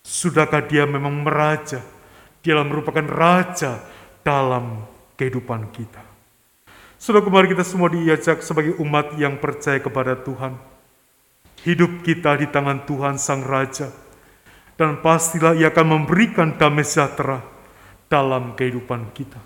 [0.02, 1.78] Sudahkah dia memang meraja?
[2.42, 3.78] Dia merupakan raja
[4.26, 4.82] dalam
[5.14, 6.02] kehidupan kita.
[6.98, 10.54] Sudah kemarin kita semua diajak sebagai umat yang percaya kepada Tuhan.
[11.62, 13.90] Hidup kita di tangan Tuhan Sang Raja.
[14.74, 17.42] Dan pastilah ia akan memberikan damai sejahtera
[18.10, 19.38] dalam kehidupan kita.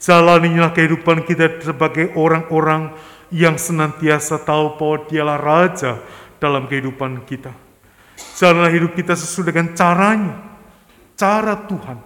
[0.00, 2.94] Jalanilah kehidupan kita sebagai orang-orang
[3.30, 6.02] yang senantiasa tahu bahwa dialah Raja
[6.42, 7.54] dalam kehidupan kita.
[8.36, 10.34] Jalanlah hidup kita sesuai dengan caranya,
[11.14, 11.98] cara Tuhan,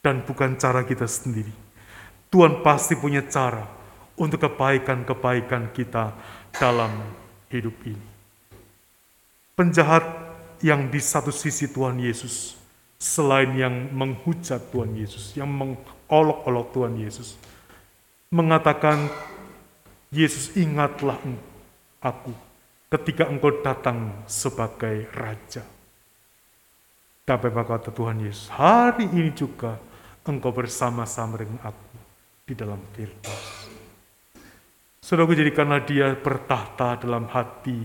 [0.00, 1.52] dan bukan cara kita sendiri.
[2.30, 3.66] Tuhan pasti punya cara
[4.14, 6.14] untuk kebaikan-kebaikan kita
[6.54, 6.92] dalam
[7.50, 8.06] hidup ini.
[9.58, 10.04] Penjahat
[10.62, 12.56] yang di satu sisi Tuhan Yesus,
[13.00, 17.40] selain yang menghujat Tuhan Yesus, yang mengolok-olok Tuhan Yesus,
[18.30, 19.10] mengatakan
[20.10, 21.22] Yesus ingatlah
[22.02, 22.34] aku
[22.90, 25.62] ketika engkau datang sebagai Raja.
[27.22, 29.78] Tapi kata Tuhan Yesus, hari ini juga
[30.26, 31.94] engkau bersama-sama dengan aku
[32.42, 33.70] di dalam Firdaus.
[34.98, 37.78] Saudara jadikanlah dia bertahta dalam hati,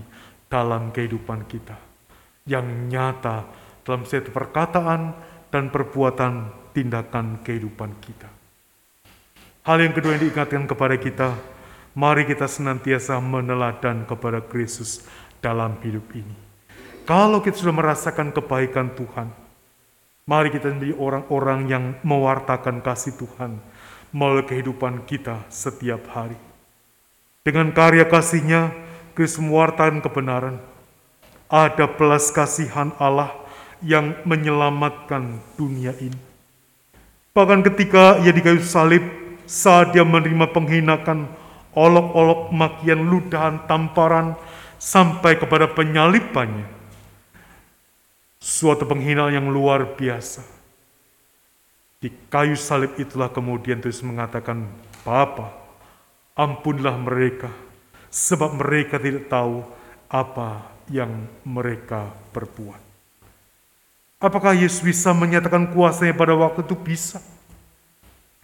[0.50, 1.78] dalam kehidupan kita.
[2.42, 3.36] Yang nyata
[3.86, 5.14] dalam setiap perkataan
[5.46, 8.26] dan perbuatan tindakan kehidupan kita.
[9.62, 11.28] Hal yang kedua yang diingatkan kepada kita,
[11.96, 15.00] Mari kita senantiasa meneladan kepada Kristus
[15.40, 16.36] dalam hidup ini.
[17.08, 19.32] Kalau kita sudah merasakan kebaikan Tuhan,
[20.28, 23.56] mari kita menjadi orang-orang yang mewartakan kasih Tuhan
[24.12, 26.36] melalui kehidupan kita setiap hari.
[27.40, 28.76] Dengan karya kasihnya,
[29.16, 30.60] Kristus mewartakan kebenaran.
[31.48, 33.32] Ada belas kasihan Allah
[33.80, 36.20] yang menyelamatkan dunia ini.
[37.32, 39.00] Bahkan ketika ia di kayu salib,
[39.48, 41.45] saat dia menerima penghinaan
[41.76, 44.32] olok-olok makian ludahan tamparan
[44.80, 46.64] sampai kepada penyalipannya.
[48.40, 50.40] Suatu penghinaan yang luar biasa.
[52.00, 54.64] Di kayu salib itulah kemudian Yesus mengatakan,
[55.04, 55.52] Bapa,
[56.36, 57.50] ampunlah mereka,
[58.08, 59.64] sebab mereka tidak tahu
[60.06, 62.78] apa yang mereka perbuat.
[64.22, 66.76] Apakah Yesus bisa menyatakan kuasanya pada waktu itu?
[66.78, 67.20] Bisa.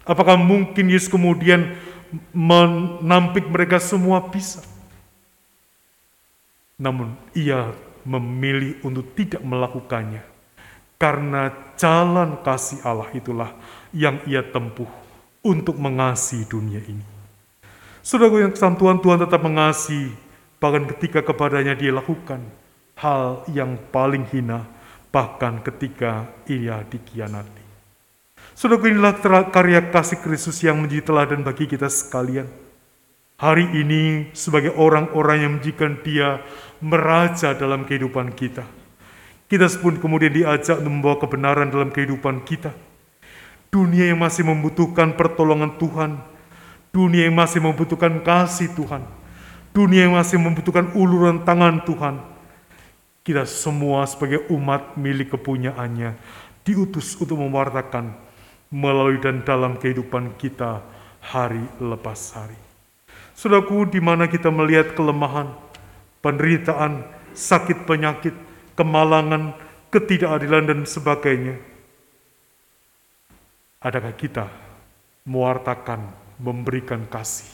[0.02, 1.78] Apakah mungkin Yesus kemudian
[2.32, 4.60] menampik mereka semua bisa.
[6.76, 10.22] Namun ia memilih untuk tidak melakukannya
[10.98, 13.50] karena jalan kasih Allah itulah
[13.90, 14.86] yang ia tempuh
[15.42, 17.02] untuk mengasihi dunia ini.
[18.02, 20.14] Saudara yang kesantuan Tuhan tetap mengasihi
[20.62, 22.42] bahkan ketika kepadanya dia lakukan
[22.98, 24.66] hal yang paling hina
[25.10, 27.61] bahkan ketika ia dikhianati.
[28.62, 29.18] Saudara inilah
[29.50, 32.46] karya kasih Kristus yang menjadi teladan bagi kita sekalian.
[33.34, 36.38] Hari ini sebagai orang-orang yang menjadikan dia
[36.78, 38.62] meraja dalam kehidupan kita.
[39.50, 42.70] Kita pun kemudian diajak membawa kebenaran dalam kehidupan kita.
[43.66, 46.22] Dunia yang masih membutuhkan pertolongan Tuhan.
[46.94, 49.02] Dunia yang masih membutuhkan kasih Tuhan.
[49.74, 52.22] Dunia yang masih membutuhkan uluran tangan Tuhan.
[53.26, 56.14] Kita semua sebagai umat milik kepunyaannya
[56.62, 58.21] diutus untuk mewartakan
[58.72, 60.80] melalui dan dalam kehidupan kita
[61.20, 62.56] hari lepas hari.
[63.36, 65.52] Saudaraku, di mana kita melihat kelemahan,
[66.24, 67.04] penderitaan,
[67.36, 68.32] sakit penyakit,
[68.74, 69.52] kemalangan,
[69.92, 71.56] ketidakadilan dan sebagainya.
[73.82, 74.46] Adakah kita
[75.28, 76.08] mewartakan,
[76.40, 77.50] memberikan kasih,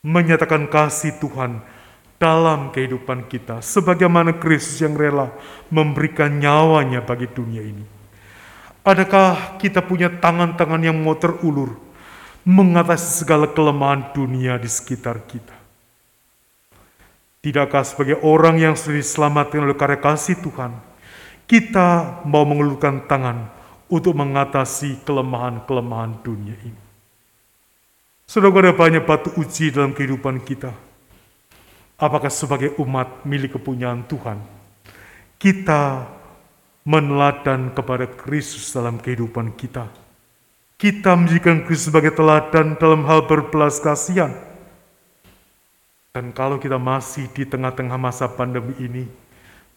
[0.00, 1.60] menyatakan kasih Tuhan
[2.16, 5.34] dalam kehidupan kita, sebagaimana Kristus yang rela
[5.66, 8.01] memberikan nyawanya bagi dunia ini?
[8.82, 11.78] Adakah kita punya tangan-tangan yang mau terulur,
[12.42, 15.54] mengatasi segala kelemahan dunia di sekitar kita?
[17.46, 20.74] Tidakkah sebagai orang yang sudah diselamatkan oleh karya kasih Tuhan,
[21.46, 23.50] kita mau mengulurkan tangan
[23.86, 26.82] untuk mengatasi kelemahan-kelemahan dunia ini?
[28.26, 30.74] Saudara ada banyak batu uji dalam kehidupan kita.
[32.02, 34.42] Apakah sebagai umat milik kepunyaan Tuhan,
[35.38, 36.08] kita
[36.82, 39.86] meneladan kepada Kristus dalam kehidupan kita?
[40.78, 44.34] Kita menjadikan Kristus sebagai teladan dalam hal berbelas kasihan,
[46.12, 49.08] dan kalau kita masih di tengah-tengah masa pandemi ini,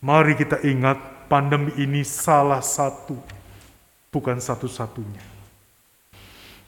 [0.03, 0.99] mari kita ingat
[1.32, 3.16] pandemi ini salah satu,
[4.12, 5.24] bukan satu-satunya.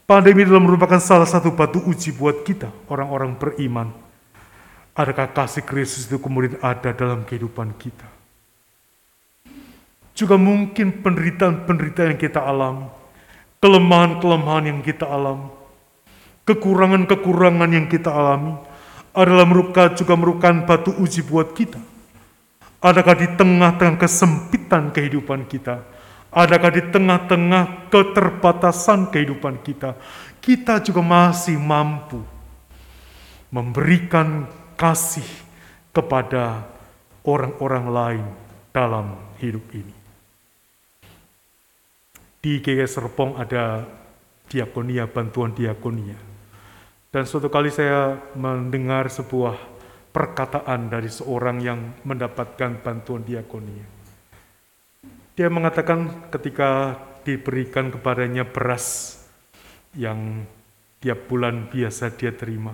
[0.07, 3.91] Pandemi adalah merupakan salah satu batu uji buat kita, orang-orang beriman.
[4.95, 8.16] Adakah kasih Kristus itu kemudian ada dalam kehidupan kita?
[10.17, 12.89] Juga mungkin penderitaan-penderitaan yang kita alami,
[13.61, 15.53] kelemahan-kelemahan yang kita alami,
[16.41, 18.57] kekurangan-kekurangan yang kita alami,
[19.13, 21.77] adalah merupakan juga merupakan batu uji buat kita.
[22.81, 25.85] Adakah di tengah-tengah kesempitan kehidupan kita,
[26.33, 29.97] adakah di tengah-tengah keterbatasan kehidupan kita,
[30.41, 32.21] kita juga masih mampu
[33.49, 34.45] memberikan
[34.77, 35.25] kasih
[35.89, 36.69] kepada
[37.25, 38.25] orang-orang lain
[38.69, 39.96] dalam hidup ini.
[42.47, 43.83] Di GKS Serpong ada
[44.47, 46.15] diakonia, bantuan diakonia.
[47.11, 49.59] Dan suatu kali saya mendengar sebuah
[50.15, 53.83] perkataan dari seorang yang mendapatkan bantuan diakonia.
[55.35, 56.95] Dia mengatakan ketika
[57.27, 59.19] diberikan kepadanya beras
[59.91, 60.47] yang
[61.03, 62.71] tiap bulan biasa dia terima.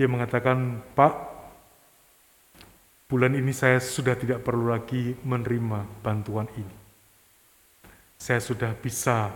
[0.00, 1.14] Dia mengatakan, Pak,
[3.12, 6.83] bulan ini saya sudah tidak perlu lagi menerima bantuan ini.
[8.24, 9.28] Saya sudah bisa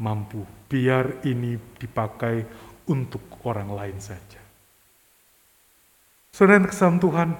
[0.00, 2.48] mampu, biar ini dipakai
[2.88, 4.40] untuk orang lain saja.
[6.32, 7.36] Saudara kesam Tuhan,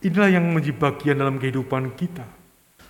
[0.00, 2.24] inilah yang menjadi bagian dalam kehidupan kita.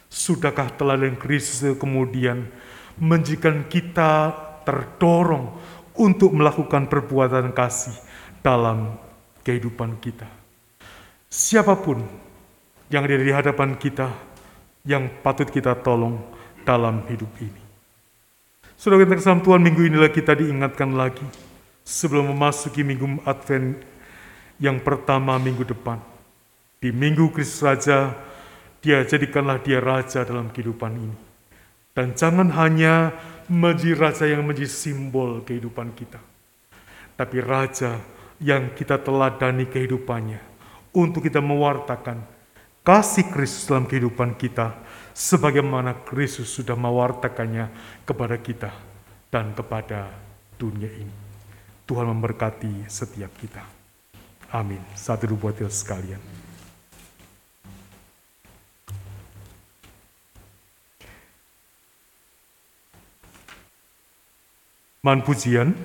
[0.07, 2.47] Sudahkah teladan Kristus kemudian
[2.95, 4.31] menjadikan kita
[4.63, 5.51] terdorong
[5.99, 7.99] untuk melakukan perbuatan kasih
[8.39, 9.03] dalam
[9.43, 10.31] kehidupan kita.
[11.27, 12.07] Siapa pun
[12.87, 14.34] yang ada di hadapan kita,
[14.85, 16.21] yang patut kita tolong
[16.63, 17.63] dalam hidup ini.
[18.77, 21.25] Saudara kita kesam Tuhan, minggu inilah kita diingatkan lagi
[21.85, 23.81] sebelum memasuki minggu Advent
[24.61, 26.01] yang pertama minggu depan.
[26.81, 28.13] Di minggu Kristus Raja,
[28.85, 31.17] dia jadikanlah dia Raja dalam kehidupan ini.
[31.97, 33.15] Dan jangan hanya
[33.49, 36.21] menjadi Raja yang menjadi simbol kehidupan kita.
[37.15, 38.03] Tapi Raja
[38.43, 40.43] yang kita teladani kehidupannya
[40.93, 42.34] untuk kita mewartakan
[42.85, 44.77] kasih Kristus dalam kehidupan kita
[45.17, 47.73] sebagaimana Kristus sudah mewartakannya
[48.05, 48.71] kepada kita
[49.33, 50.13] dan kepada
[50.61, 51.17] dunia ini.
[51.89, 53.65] Tuhan memberkati setiap kita.
[54.53, 54.81] Amin.
[54.95, 56.21] Satu buat sekalian.
[65.05, 65.77] Man pujian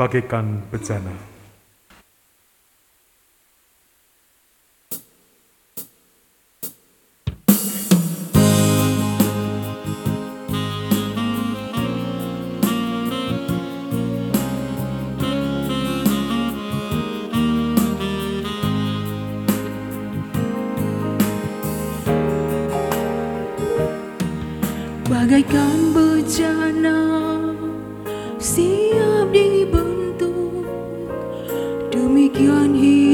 [0.00, 1.35] bagaikan bejana.
[25.36, 26.96] Bagaikan bejana
[28.40, 30.64] siap dibentuk.
[31.92, 33.05] Demikian hidupku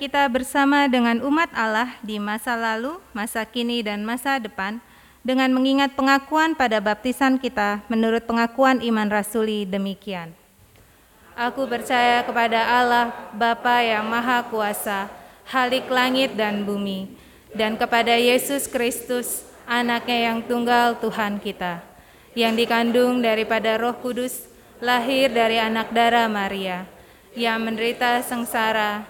[0.00, 4.80] kita bersama dengan umat Allah di masa lalu, masa kini, dan masa depan
[5.20, 10.32] dengan mengingat pengakuan pada baptisan kita menurut pengakuan iman rasuli demikian.
[11.36, 15.12] Aku percaya kepada Allah, Bapa yang Maha Kuasa,
[15.44, 17.12] Halik langit dan bumi,
[17.52, 21.84] dan kepada Yesus Kristus, anaknya yang tunggal Tuhan kita,
[22.32, 24.48] yang dikandung daripada roh kudus,
[24.80, 26.88] lahir dari anak darah Maria,
[27.36, 29.09] yang menderita sengsara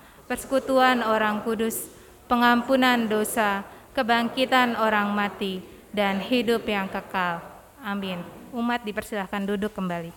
[0.31, 1.91] persekutuan orang kudus,
[2.31, 5.59] pengampunan dosa, kebangkitan orang mati,
[5.91, 7.43] dan hidup yang kekal.
[7.83, 8.23] Amin.
[8.55, 10.15] Umat dipersilahkan duduk kembali.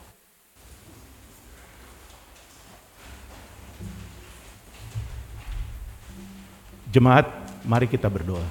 [6.94, 7.26] Jemaat,
[7.66, 8.46] mari kita berdoa.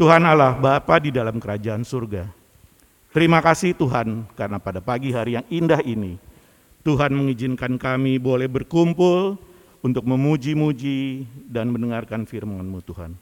[0.00, 2.24] Tuhan Allah, Bapa di dalam kerajaan surga.
[3.12, 6.16] Terima kasih Tuhan karena pada pagi hari yang indah ini
[6.88, 9.36] Tuhan mengizinkan kami boleh berkumpul
[9.84, 13.12] untuk memuji-muji dan mendengarkan firman-Mu Tuhan.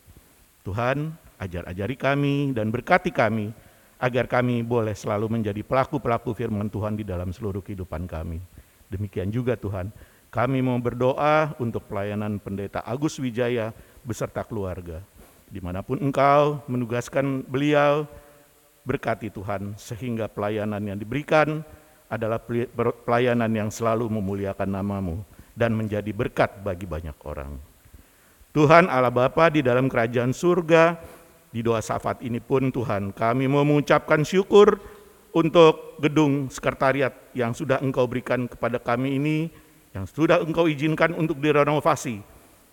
[0.63, 1.11] Tuhan,
[1.43, 3.51] ajar-ajari kami dan berkati kami
[3.99, 8.39] agar kami boleh selalu menjadi pelaku-pelaku firman Tuhan di dalam seluruh kehidupan kami.
[8.87, 9.91] Demikian juga Tuhan,
[10.31, 13.75] kami mau berdoa untuk pelayanan pendeta Agus Wijaya
[14.07, 15.03] beserta keluarga.
[15.51, 18.07] Di mana pun engkau menugaskan beliau,
[18.87, 21.67] berkati Tuhan sehingga pelayanan yang diberikan
[22.07, 22.39] adalah
[23.03, 25.17] pelayanan yang selalu memuliakan namamu
[25.57, 27.57] dan menjadi berkat bagi banyak orang.
[28.57, 30.97] Tuhan Allah Bapa di dalam kerajaan surga,
[31.53, 34.81] di doa syafaat ini pun Tuhan kami mengucapkan syukur
[35.37, 39.53] untuk gedung sekretariat yang sudah engkau berikan kepada kami ini,
[39.93, 42.25] yang sudah engkau izinkan untuk direnovasi,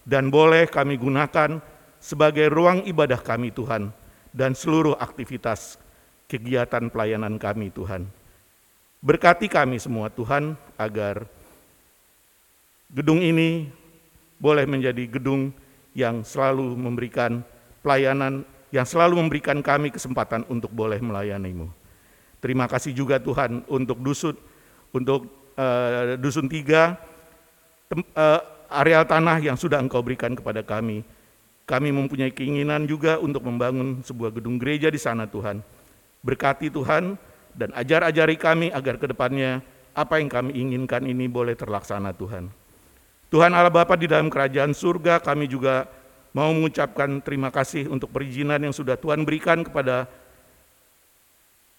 [0.07, 1.59] dan boleh kami gunakan
[1.99, 3.91] sebagai ruang ibadah kami Tuhan,
[4.31, 5.75] dan seluruh aktivitas
[6.31, 8.07] kegiatan pelayanan kami Tuhan.
[9.03, 11.27] Berkati kami semua Tuhan agar
[12.87, 13.67] gedung ini
[14.39, 15.51] boleh menjadi gedung
[15.91, 17.43] yang selalu memberikan
[17.83, 21.67] pelayanan, yang selalu memberikan kami kesempatan untuk boleh melayanimu.
[22.39, 24.39] Terima kasih juga Tuhan untuk dusun,
[24.95, 25.27] untuk
[25.59, 26.95] uh, dusun tiga,
[27.91, 28.39] tem, uh,
[28.71, 31.03] areal tanah yang sudah Engkau berikan kepada kami.
[31.67, 35.59] Kami mempunyai keinginan juga untuk membangun sebuah gedung gereja di sana Tuhan.
[36.23, 37.19] Berkati Tuhan
[37.53, 39.61] dan ajar-ajari kami agar ke depannya
[39.93, 42.49] apa yang kami inginkan ini boleh terlaksana Tuhan.
[43.29, 45.89] Tuhan Allah Bapa di dalam kerajaan surga kami juga
[46.33, 50.09] mau mengucapkan terima kasih untuk perizinan yang sudah Tuhan berikan kepada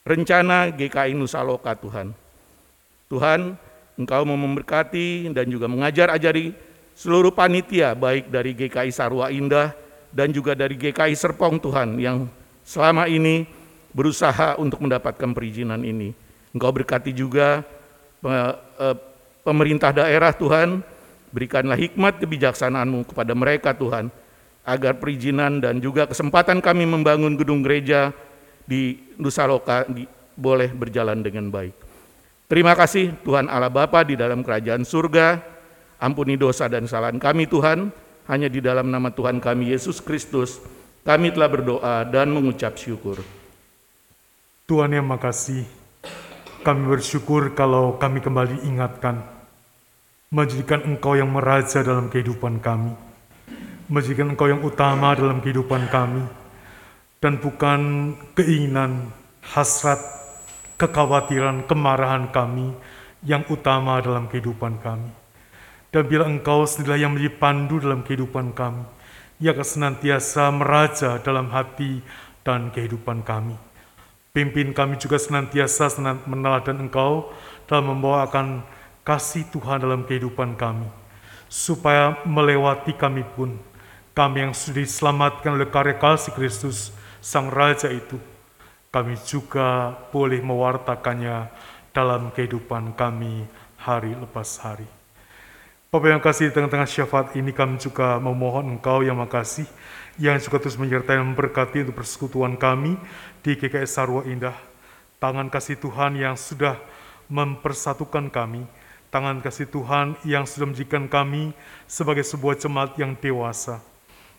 [0.07, 2.15] rencana GKI Nusa Loka Tuhan.
[3.11, 3.55] Tuhan,
[3.95, 6.55] Engkau mau memberkati dan juga mengajar-ajari
[6.99, 9.75] seluruh panitia baik dari GKI Sarwa Indah
[10.15, 12.27] dan juga dari GKI Serpong Tuhan yang
[12.63, 13.47] selama ini
[13.95, 16.13] berusaha untuk mendapatkan perizinan ini.
[16.51, 17.63] Engkau berkati juga
[18.27, 18.55] eh,
[19.47, 20.83] pemerintah daerah Tuhan,
[21.31, 24.11] berikanlah hikmat kebijaksanaanmu kepada mereka Tuhan,
[24.67, 28.11] agar perizinan dan juga kesempatan kami membangun gedung gereja
[28.67, 29.87] di Nusa Loka
[30.35, 31.77] boleh berjalan dengan baik.
[32.51, 35.55] Terima kasih Tuhan Allah Bapa di dalam kerajaan surga,
[36.05, 37.89] Ampuni dosa dan kesalahan kami Tuhan,
[38.29, 40.61] hanya di dalam nama Tuhan kami Yesus Kristus,
[41.01, 43.23] kami telah berdoa dan mengucap syukur.
[44.65, 45.69] Tuhan yang makasih,
[46.65, 49.21] kami bersyukur kalau kami kembali ingatkan,
[50.33, 52.97] menjadikan Engkau yang meraja dalam kehidupan kami,
[53.93, 56.25] menjadikan Engkau yang utama dalam kehidupan kami,
[57.21, 57.81] dan bukan
[58.33, 59.13] keinginan,
[59.45, 60.01] hasrat,
[60.81, 62.73] kekhawatiran, kemarahan kami
[63.21, 65.13] yang utama dalam kehidupan kami.
[65.93, 68.81] Dan bila engkau sendirilah yang menjadi pandu dalam kehidupan kami,
[69.45, 72.01] ia akan senantiasa meraja dalam hati
[72.41, 73.64] dan kehidupan kami.
[74.35, 75.95] Pimpin kami juga senantiasa
[76.27, 77.31] meneladan engkau
[77.71, 78.67] dalam membawakan
[79.07, 80.91] kasih Tuhan dalam kehidupan kami.
[81.47, 83.55] Supaya melewati kami pun,
[84.11, 86.91] kami yang sudah diselamatkan oleh karya kasih Kristus,
[87.23, 88.19] Sang Raja itu,
[88.91, 91.55] kami juga boleh mewartakannya
[91.95, 93.47] dalam kehidupan kami
[93.79, 94.91] hari lepas hari.
[95.95, 99.71] Bapak yang kasih di tengah-tengah syafaat ini kami juga memohon Engkau yang makasih
[100.19, 102.99] yang juga terus menyertai dan memberkati untuk persekutuan kami
[103.45, 104.57] di GKS Sarwa Indah.
[105.21, 106.81] Tangan kasih Tuhan yang sudah
[107.29, 108.65] mempersatukan kami,
[109.13, 111.53] tangan kasih Tuhan yang sudah menjadikan kami
[111.85, 113.85] sebagai sebuah jemaat yang dewasa.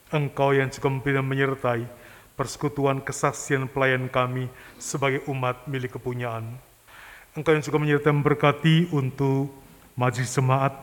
[0.10, 1.86] Engkau yang juga memberi menyertai
[2.34, 4.50] persekutuan kesaksian pelayan kami
[4.82, 6.58] sebagai umat milik kepunyaan.
[7.38, 9.54] Engkau yang juga menyertai memberkati untuk
[9.94, 10.74] majelis jemaat,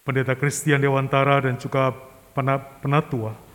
[0.00, 1.92] Pendeta Christian Dewantara dan juga
[2.80, 3.49] penatua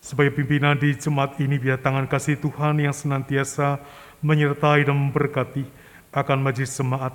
[0.00, 3.78] sebagai pimpinan di jemaat ini biar tangan kasih Tuhan yang senantiasa
[4.24, 5.64] menyertai dan memberkati
[6.10, 7.12] akan majelis jemaat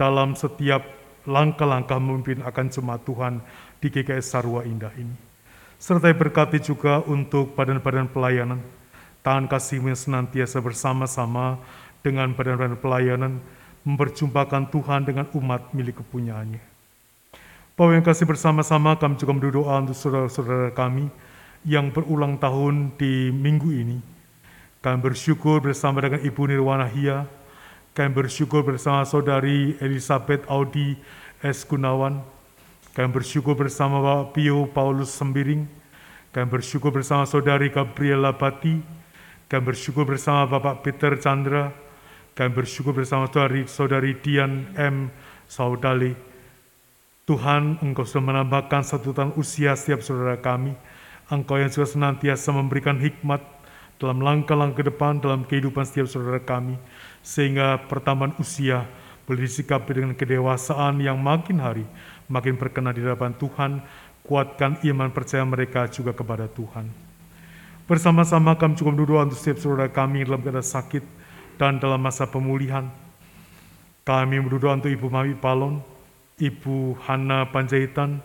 [0.00, 0.82] dalam setiap
[1.28, 3.44] langkah-langkah memimpin akan jemaat Tuhan
[3.78, 5.14] di GKS Sarwa Indah ini.
[5.76, 8.64] Serta berkati juga untuk badan-badan pelayanan,
[9.20, 11.60] tangan kasih yang senantiasa bersama-sama
[12.00, 13.32] dengan badan-badan pelayanan
[13.84, 16.62] memperjumpakan Tuhan dengan umat milik kepunyaannya.
[17.76, 21.12] Bapak yang kasih bersama-sama kami juga berdoa untuk saudara-saudara kami
[21.66, 23.98] yang berulang tahun di minggu ini.
[24.78, 27.26] Kami bersyukur bersama dengan Ibu Nirwana Hia,
[27.90, 30.94] kami bersyukur bersama saudari Elizabeth Audi
[31.42, 31.66] S.
[31.66, 32.22] Gunawan,
[32.94, 35.66] kami bersyukur bersama Bapak Pio Paulus Sembiring,
[36.30, 38.78] kami bersyukur bersama saudari Gabriela Bati,
[39.50, 41.74] kami bersyukur bersama Bapak Peter Chandra,
[42.38, 45.10] kami bersyukur bersama saudari, saudari Dian M.
[45.50, 46.14] Saudali,
[47.26, 50.78] Tuhan, Engkau sudah menambahkan satu tahun usia setiap saudara kami.
[51.26, 53.42] Engkau yang sudah senantiasa memberikan hikmat
[53.98, 56.78] dalam langkah-langkah depan dalam kehidupan setiap saudara kami.
[57.26, 58.86] Sehingga pertambahan usia
[59.26, 61.82] boleh disikapi dengan kedewasaan yang makin hari
[62.30, 63.82] makin berkenan di hadapan Tuhan.
[64.26, 66.90] Kuatkan iman percaya mereka juga kepada Tuhan.
[67.86, 71.06] Bersama-sama kami cukup berdoa untuk setiap saudara kami dalam keadaan sakit
[71.54, 72.90] dan dalam masa pemulihan.
[74.02, 75.78] Kami berdoa untuk Ibu Mami Palon,
[76.42, 78.18] Ibu Hana Panjaitan,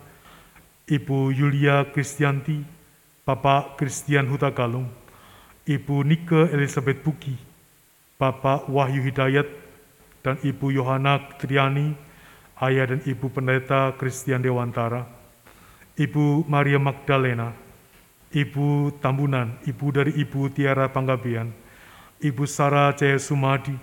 [0.89, 2.80] Ibu Yulia Kristianti,
[3.21, 4.89] Bapak Christian Huta Galung,
[5.69, 7.37] Ibu Nike Elizabeth Buki,
[8.17, 9.45] Bapak Wahyu Hidayat,
[10.25, 11.93] dan Ibu Yohana Triani,
[12.57, 15.05] Ayah dan Ibu Pendeta Christian Dewantara,
[15.97, 17.53] Ibu Maria Magdalena,
[18.33, 21.53] Ibu Tambunan, Ibu dari Ibu Tiara Panggabean,
[22.21, 23.73] Ibu Sarah Jaya Sumadi,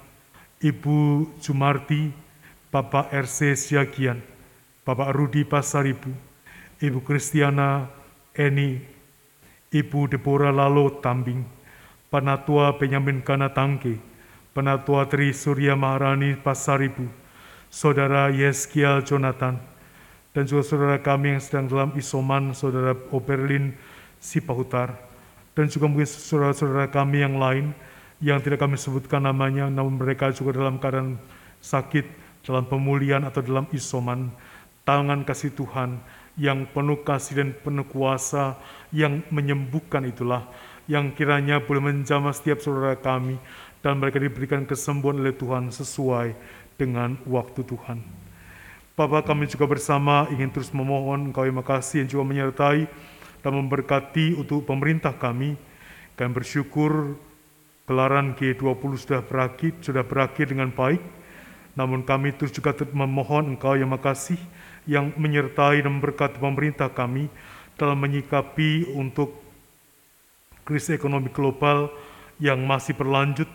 [0.62, 2.10] Ibu Jumarti,
[2.74, 4.18] Bapak RC Siagian,
[4.82, 6.10] Bapak Rudi Pasaribu,
[6.82, 7.86] Ibu Kristiana
[8.34, 8.97] Eni,
[9.68, 11.44] Ibu Deborah Lalo Tambing,
[12.08, 14.00] Penatua Benyamin Kanatangke,
[14.56, 17.04] Penatua Tri Surya Maharani Pasaribu,
[17.68, 19.60] Saudara Yeskiel Jonathan,
[20.32, 23.76] dan juga saudara kami yang sedang dalam isoman, Saudara Oberlin
[24.16, 24.96] Sipahutar,
[25.52, 27.76] dan juga mungkin saudara-saudara kami yang lain
[28.24, 31.20] yang tidak kami sebutkan namanya, namun mereka juga dalam keadaan
[31.60, 32.08] sakit,
[32.40, 34.32] dalam pemulihan atau dalam isoman,
[34.88, 36.00] tangan kasih Tuhan
[36.38, 38.56] yang penuh kasih dan penuh kuasa
[38.94, 40.46] yang menyembuhkan itulah
[40.88, 43.36] yang kiranya boleh menjamah setiap saudara kami
[43.84, 46.32] dan mereka diberikan kesembuhan oleh Tuhan sesuai
[46.80, 48.00] dengan waktu Tuhan.
[48.98, 52.90] Bapak kami juga bersama ingin terus memohon Engkau yang makasih yang juga menyertai
[53.44, 55.54] dan memberkati untuk pemerintah kami.
[56.18, 57.14] Kami bersyukur
[57.86, 60.98] gelaran G20 sudah berakhir, sudah berakhir dengan baik.
[61.78, 64.40] Namun kami terus juga memohon Engkau yang makasih
[64.88, 67.28] yang menyertai dan memberkati pemerintah kami
[67.76, 69.36] dalam menyikapi untuk
[70.64, 71.92] krisis ekonomi global
[72.40, 73.46] yang masih berlanjut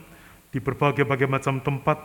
[0.54, 1.98] di berbagai-bagai macam tempat.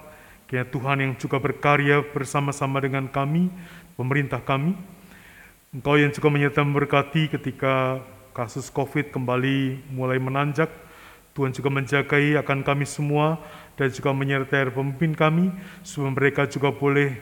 [0.48, 3.52] Kiranya Tuhan yang juga berkarya bersama-sama dengan kami,
[4.00, 4.72] pemerintah kami.
[5.76, 8.00] Engkau yang juga menyertai memberkati ketika
[8.32, 10.72] kasus COVID kembali mulai menanjak.
[11.36, 13.36] Tuhan juga menjagai akan kami semua
[13.76, 15.52] dan juga menyertai pemimpin kami
[15.84, 17.14] supaya mereka juga boleh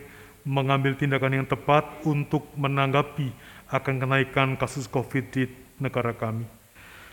[0.47, 3.35] mengambil tindakan yang tepat untuk menanggapi
[3.67, 5.51] akan kenaikan kasus COVID di
[5.83, 6.47] negara kami.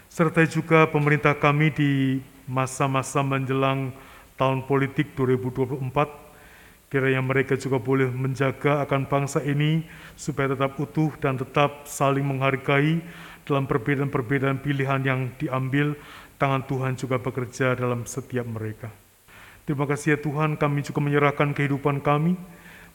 [0.06, 3.90] Serta juga pemerintah kami di masa-masa menjelang
[4.38, 5.82] tahun politik 2024,
[6.94, 9.82] kiranya mereka juga boleh menjaga akan bangsa ini
[10.14, 13.02] supaya tetap utuh dan tetap saling menghargai
[13.50, 15.98] dalam perbedaan-perbedaan pilihan yang diambil,
[16.38, 18.94] tangan Tuhan juga bekerja dalam setiap mereka.
[19.66, 22.38] Terima kasih ya Tuhan, kami juga menyerahkan kehidupan kami,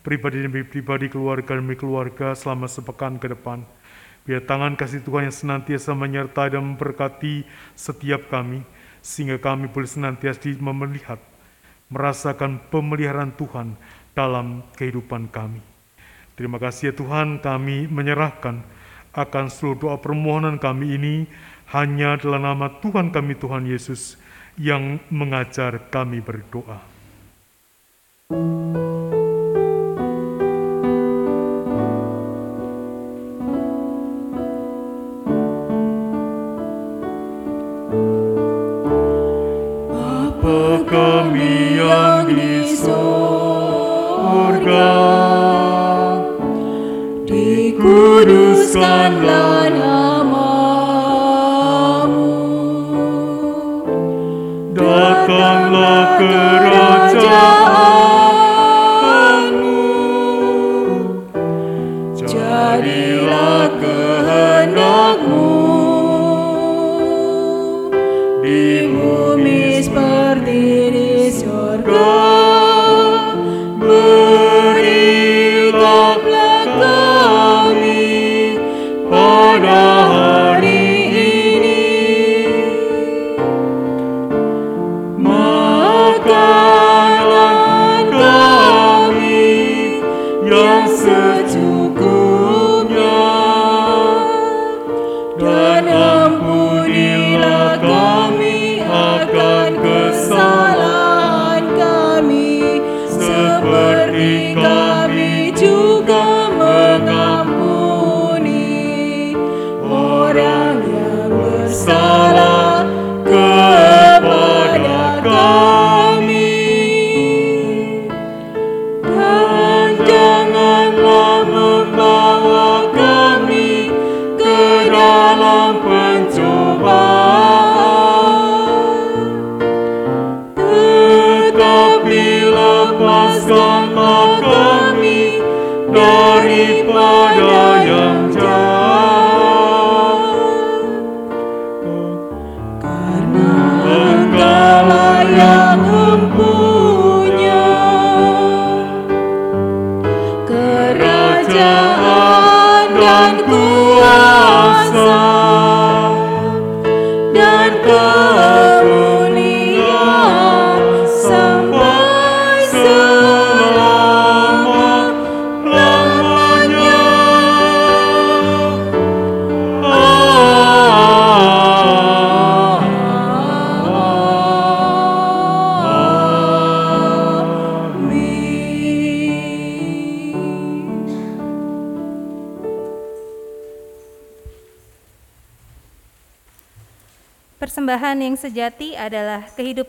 [0.03, 3.63] pribadi demi pribadi, keluarga demi keluarga selama sepekan ke depan.
[4.29, 8.61] Biar tangan kasih Tuhan yang senantiasa menyertai dan memberkati setiap kami,
[9.01, 11.21] sehingga kami boleh senantiasa melihat,
[11.89, 13.73] merasakan pemeliharaan Tuhan
[14.13, 15.65] dalam kehidupan kami.
[16.37, 18.63] Terima kasih ya Tuhan, kami menyerahkan
[19.17, 21.15] akan seluruh doa permohonan kami ini
[21.75, 24.21] hanya dalam nama Tuhan kami Tuhan Yesus
[24.55, 26.79] yang mengajar kami berdoa.
[28.29, 29.18] Bapa
[42.69, 43.18] yang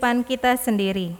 [0.09, 1.13] kehidupan kita sendiri.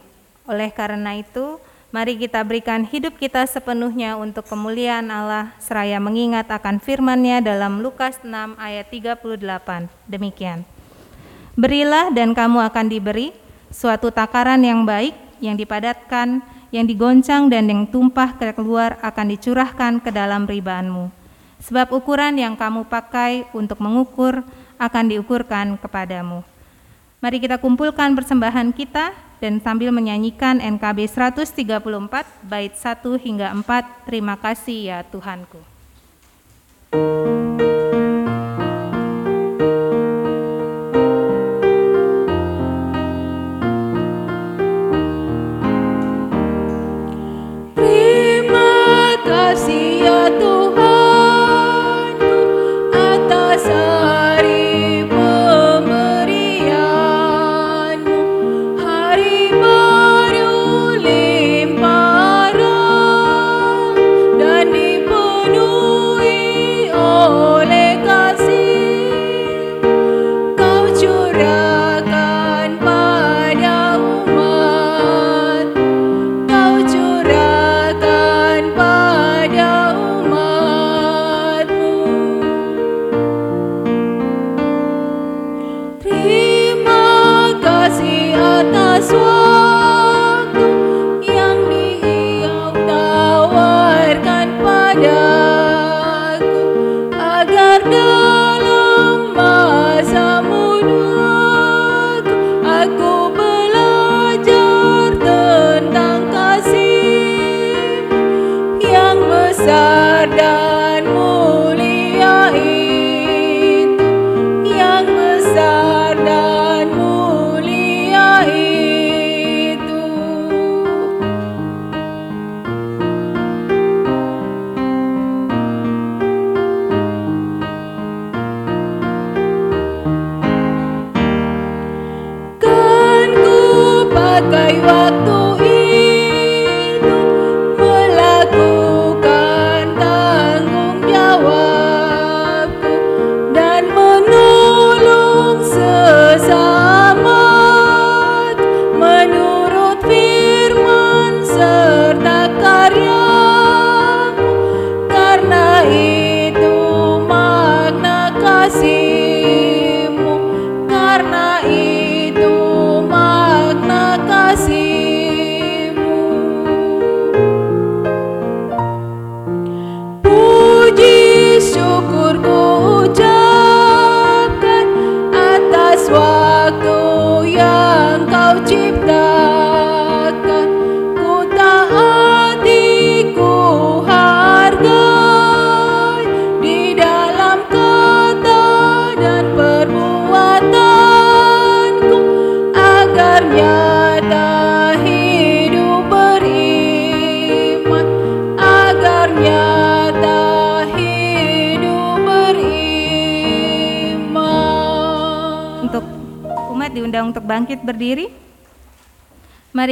[0.50, 1.62] Oleh karena itu,
[1.94, 8.18] mari kita berikan hidup kita sepenuhnya untuk kemuliaan Allah seraya mengingat akan firman-Nya dalam Lukas
[8.26, 9.86] 6 ayat 38.
[10.10, 10.66] Demikian.
[11.54, 13.30] Berilah dan kamu akan diberi
[13.70, 16.42] suatu takaran yang baik, yang dipadatkan,
[16.74, 21.14] yang digoncang dan yang tumpah keluar akan dicurahkan ke dalam ribaanmu.
[21.62, 24.42] Sebab ukuran yang kamu pakai untuk mengukur
[24.82, 26.49] akan diukurkan kepadamu.
[27.20, 29.12] Mari kita kumpulkan persembahan kita
[29.44, 31.68] dan sambil menyanyikan NKB 134
[32.48, 34.08] bait 1 hingga 4.
[34.08, 35.60] Terima kasih ya Tuhanku.
[36.96, 37.40] Terima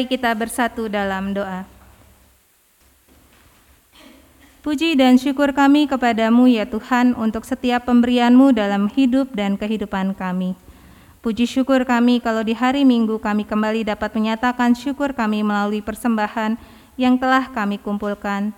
[0.09, 1.68] kita bersatu dalam doa.
[4.64, 10.56] Puji dan syukur kami kepadamu ya Tuhan untuk setiap pemberianmu dalam hidup dan kehidupan kami.
[11.20, 16.56] Puji syukur kami kalau di hari Minggu kami kembali dapat menyatakan syukur kami melalui persembahan
[16.97, 18.51] yang telah kami kumpulkan.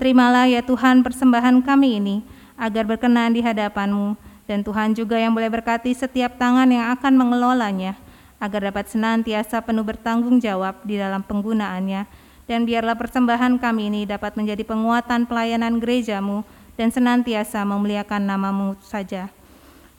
[0.00, 2.16] Terimalah ya Tuhan persembahan kami ini
[2.58, 4.18] agar berkenan di hadapanmu
[4.50, 8.03] dan Tuhan juga yang boleh berkati setiap tangan yang akan mengelolanya
[8.44, 12.04] agar dapat senantiasa penuh bertanggung jawab di dalam penggunaannya
[12.44, 16.44] dan biarlah persembahan kami ini dapat menjadi penguatan pelayanan gerejamu
[16.76, 19.32] dan senantiasa memuliakan namamu saja.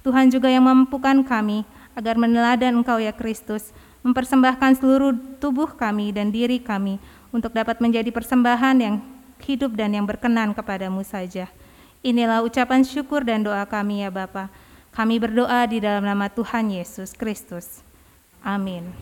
[0.06, 1.66] Tuhan juga yang memampukan kami
[1.98, 3.74] agar meneladan Engkau ya Kristus,
[4.06, 7.02] mempersembahkan seluruh tubuh kami dan diri kami
[7.34, 8.96] untuk dapat menjadi persembahan yang
[9.42, 11.50] hidup dan yang berkenan kepadamu saja.
[12.06, 14.54] Inilah ucapan syukur dan doa kami ya Bapa.
[14.94, 17.82] Kami berdoa di dalam nama Tuhan Yesus Kristus.
[18.46, 18.94] Amin.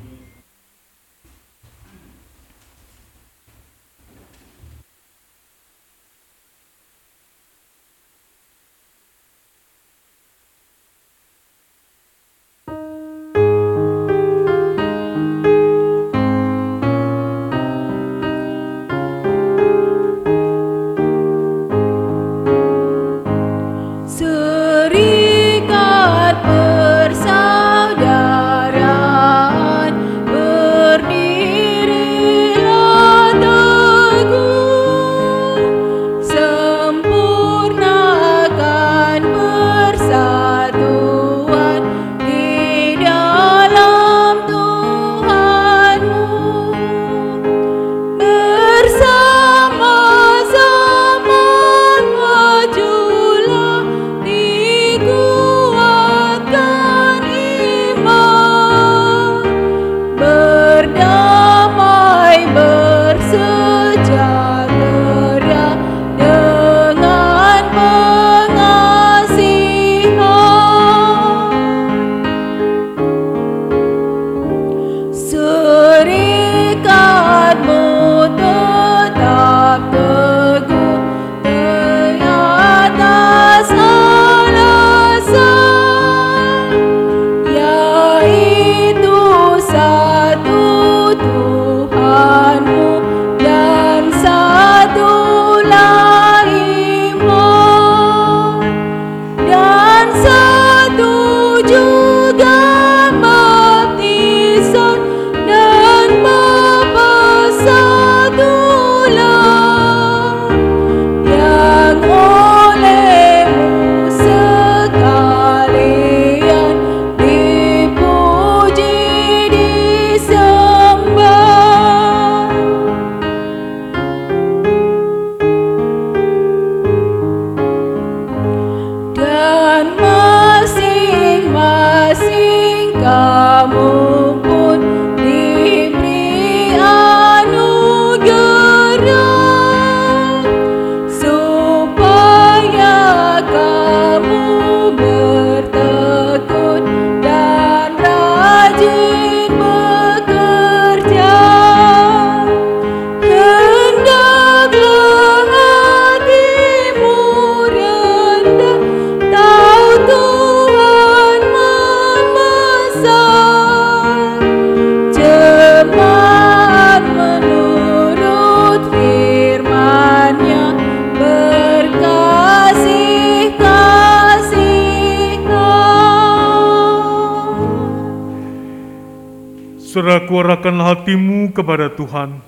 [181.64, 182.44] Kepada Tuhan.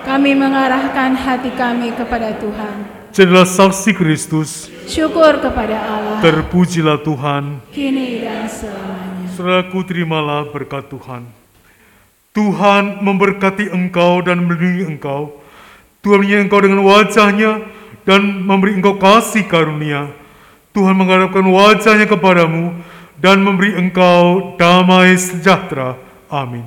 [0.00, 3.02] Kami mengarahkan hati kami kepada Tuhan.
[3.10, 7.58] Jadilah saksi Kristus, Syukur kepada Allah, terpujilah Tuhan.
[7.74, 9.26] kini dan selamanya.
[9.34, 11.26] Saudaraku terimalah berkat Tuhan.
[12.30, 15.34] Tuhan memberkati engkau dan melindungi engkau.
[16.00, 17.52] Tuhan menyertai engkau dengan wajahnya
[18.06, 20.06] dan memberi engkau kasih karunia.
[20.70, 22.78] Tuhan menghadapkan wajahnya kepadamu
[23.18, 25.98] dan memberi engkau damai sejahtera.
[26.30, 26.62] Amin,